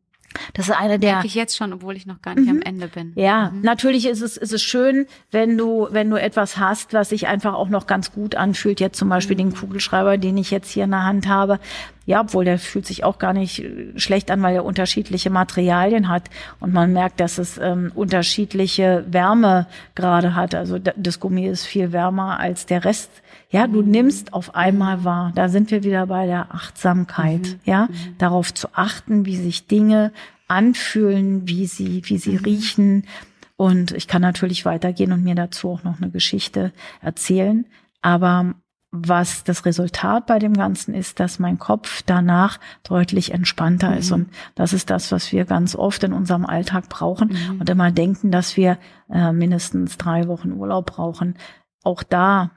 [0.53, 1.13] Das ist eine der.
[1.13, 2.59] Merke ich jetzt schon, obwohl ich noch gar nicht mhm.
[2.59, 3.13] am Ende bin.
[3.15, 3.63] Ja, mhm.
[3.63, 7.55] natürlich ist es, ist es schön, wenn du, wenn du etwas hast, was sich einfach
[7.55, 8.81] auch noch ganz gut anfühlt.
[8.81, 9.51] Jetzt zum Beispiel mhm.
[9.51, 11.59] den Kugelschreiber, den ich jetzt hier in der Hand habe.
[12.07, 16.09] Ja, obwohl der fühlt sich auch gar nicht äh, schlecht an, weil er unterschiedliche Materialien
[16.09, 16.31] hat.
[16.61, 20.55] Und man merkt, dass es ähm, unterschiedliche Wärme gerade hat.
[20.55, 23.11] Also das Gummi ist viel wärmer als der Rest
[23.55, 23.91] ja, du mhm.
[23.91, 25.31] nimmst auf einmal wahr.
[25.37, 27.43] Da sind wir wieder bei der Achtsamkeit.
[27.43, 27.61] Mhm.
[27.65, 28.19] Ja, mhm.
[28.19, 30.13] darauf zu achten, wie sich Dinge
[30.49, 32.45] anfühlen, wie sie, wie sie mhm.
[32.45, 33.07] riechen.
[33.55, 37.67] Und ich kann natürlich weitergehen und mir dazu auch noch eine Geschichte erzählen.
[38.03, 38.55] Aber
[38.97, 43.97] was das Resultat bei dem Ganzen ist, dass mein Kopf danach deutlich entspannter mhm.
[43.97, 44.13] ist.
[44.13, 47.61] Und das ist das, was wir ganz oft in unserem Alltag brauchen mhm.
[47.61, 48.79] und immer denken, dass wir
[49.11, 51.35] äh, mindestens drei Wochen Urlaub brauchen.
[51.83, 52.53] Auch da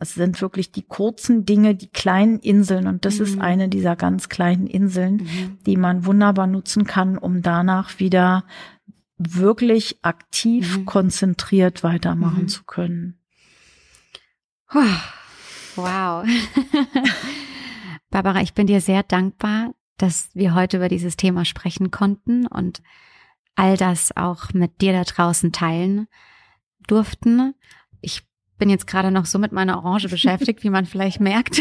[0.00, 2.88] es sind wirklich die kurzen Dinge, die kleinen Inseln.
[2.88, 3.24] Und das mhm.
[3.24, 5.58] ist eine dieser ganz kleinen Inseln, mhm.
[5.64, 8.44] die man wunderbar nutzen kann, um danach wieder
[9.16, 10.86] wirklich aktiv, mhm.
[10.86, 12.48] konzentriert weitermachen mhm.
[12.48, 13.18] zu können.
[15.76, 16.26] Wow.
[18.10, 22.82] Barbara, ich bin dir sehr dankbar, dass wir heute über dieses Thema sprechen konnten und
[23.56, 26.06] all das auch mit dir da draußen teilen
[26.86, 27.54] durften.
[28.00, 28.22] Ich
[28.58, 31.60] bin jetzt gerade noch so mit meiner Orange beschäftigt, wie man vielleicht merkt,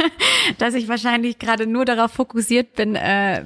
[0.58, 3.44] dass ich wahrscheinlich gerade nur darauf fokussiert bin, äh,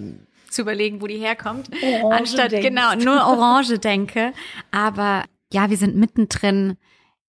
[0.50, 2.68] zu überlegen, wo die herkommt, Orange anstatt denkst.
[2.68, 4.32] genau nur Orange denke.
[4.70, 6.76] Aber ja, wir sind mittendrin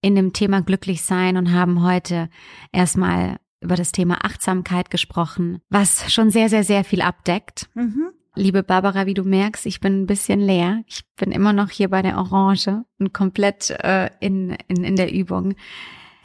[0.04, 2.30] in dem Thema glücklich sein und haben heute
[2.72, 7.70] erstmal über das Thema Achtsamkeit gesprochen, was schon sehr, sehr, sehr viel abdeckt.
[7.74, 8.10] Mhm.
[8.36, 10.84] Liebe Barbara, wie du merkst, ich bin ein bisschen leer.
[10.88, 15.14] Ich bin immer noch hier bei der Orange und komplett äh, in, in, in der
[15.14, 15.56] Übung.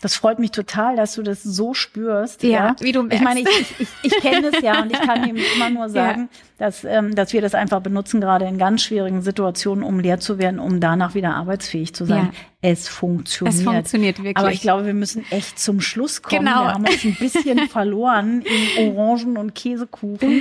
[0.01, 2.45] Das freut mich total, dass du das so spürst.
[2.45, 2.77] Ja, ja.
[2.79, 3.19] wie du merkst.
[3.19, 5.89] Ich meine, ich, ich, ich, ich kenne es ja und ich kann ihm immer nur
[5.89, 6.67] sagen, ja.
[6.67, 10.39] dass, ähm, dass wir das einfach benutzen, gerade in ganz schwierigen Situationen, um leer zu
[10.39, 12.31] werden, um danach wieder arbeitsfähig zu sein.
[12.33, 12.39] Ja.
[12.61, 13.57] Es funktioniert.
[13.57, 14.37] Es funktioniert wirklich.
[14.37, 16.45] Aber ich glaube, wir müssen echt zum Schluss kommen.
[16.45, 16.65] Genau.
[16.65, 18.43] Wir haben uns ein bisschen verloren
[18.77, 20.41] in Orangen und Käsekuchen.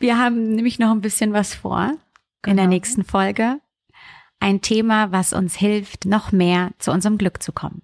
[0.00, 1.96] Wir haben nämlich noch ein bisschen was vor genau.
[2.50, 2.68] in der genau.
[2.74, 3.60] nächsten Folge.
[4.40, 7.82] Ein Thema, was uns hilft, noch mehr zu unserem Glück zu kommen.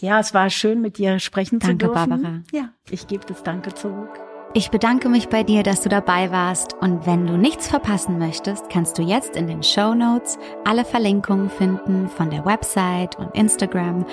[0.00, 2.10] Ja, es war schön, mit dir sprechen danke, zu dürfen.
[2.10, 2.42] Danke, Barbara.
[2.52, 4.20] Ja, ich gebe das Danke zurück.
[4.54, 8.70] Ich bedanke mich bei dir, dass du dabei warst und wenn du nichts verpassen möchtest,
[8.70, 14.06] kannst du jetzt in den Show Notes alle Verlinkungen finden von der Website und Instagram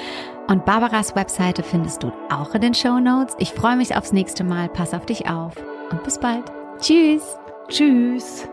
[0.50, 3.36] und Barbaras Webseite findest du auch in den Show Notes.
[3.40, 4.68] Ich freue mich aufs nächste Mal.
[4.68, 5.54] Pass auf dich auf
[5.92, 6.44] und bis bald.
[6.80, 7.38] Tschüss.
[7.70, 8.46] Tschüss.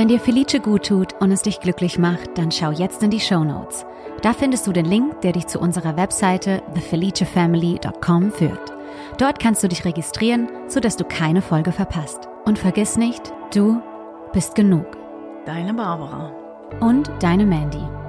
[0.00, 3.20] Wenn dir Felice gut tut und es dich glücklich macht, dann schau jetzt in die
[3.20, 3.84] Show Notes.
[4.22, 8.72] Da findest du den Link, der dich zu unserer Webseite thefelicefamily.com führt.
[9.18, 12.30] Dort kannst du dich registrieren, sodass du keine Folge verpasst.
[12.46, 13.82] Und vergiss nicht, du
[14.32, 14.86] bist genug.
[15.44, 16.32] Deine Barbara.
[16.80, 17.99] Und deine Mandy.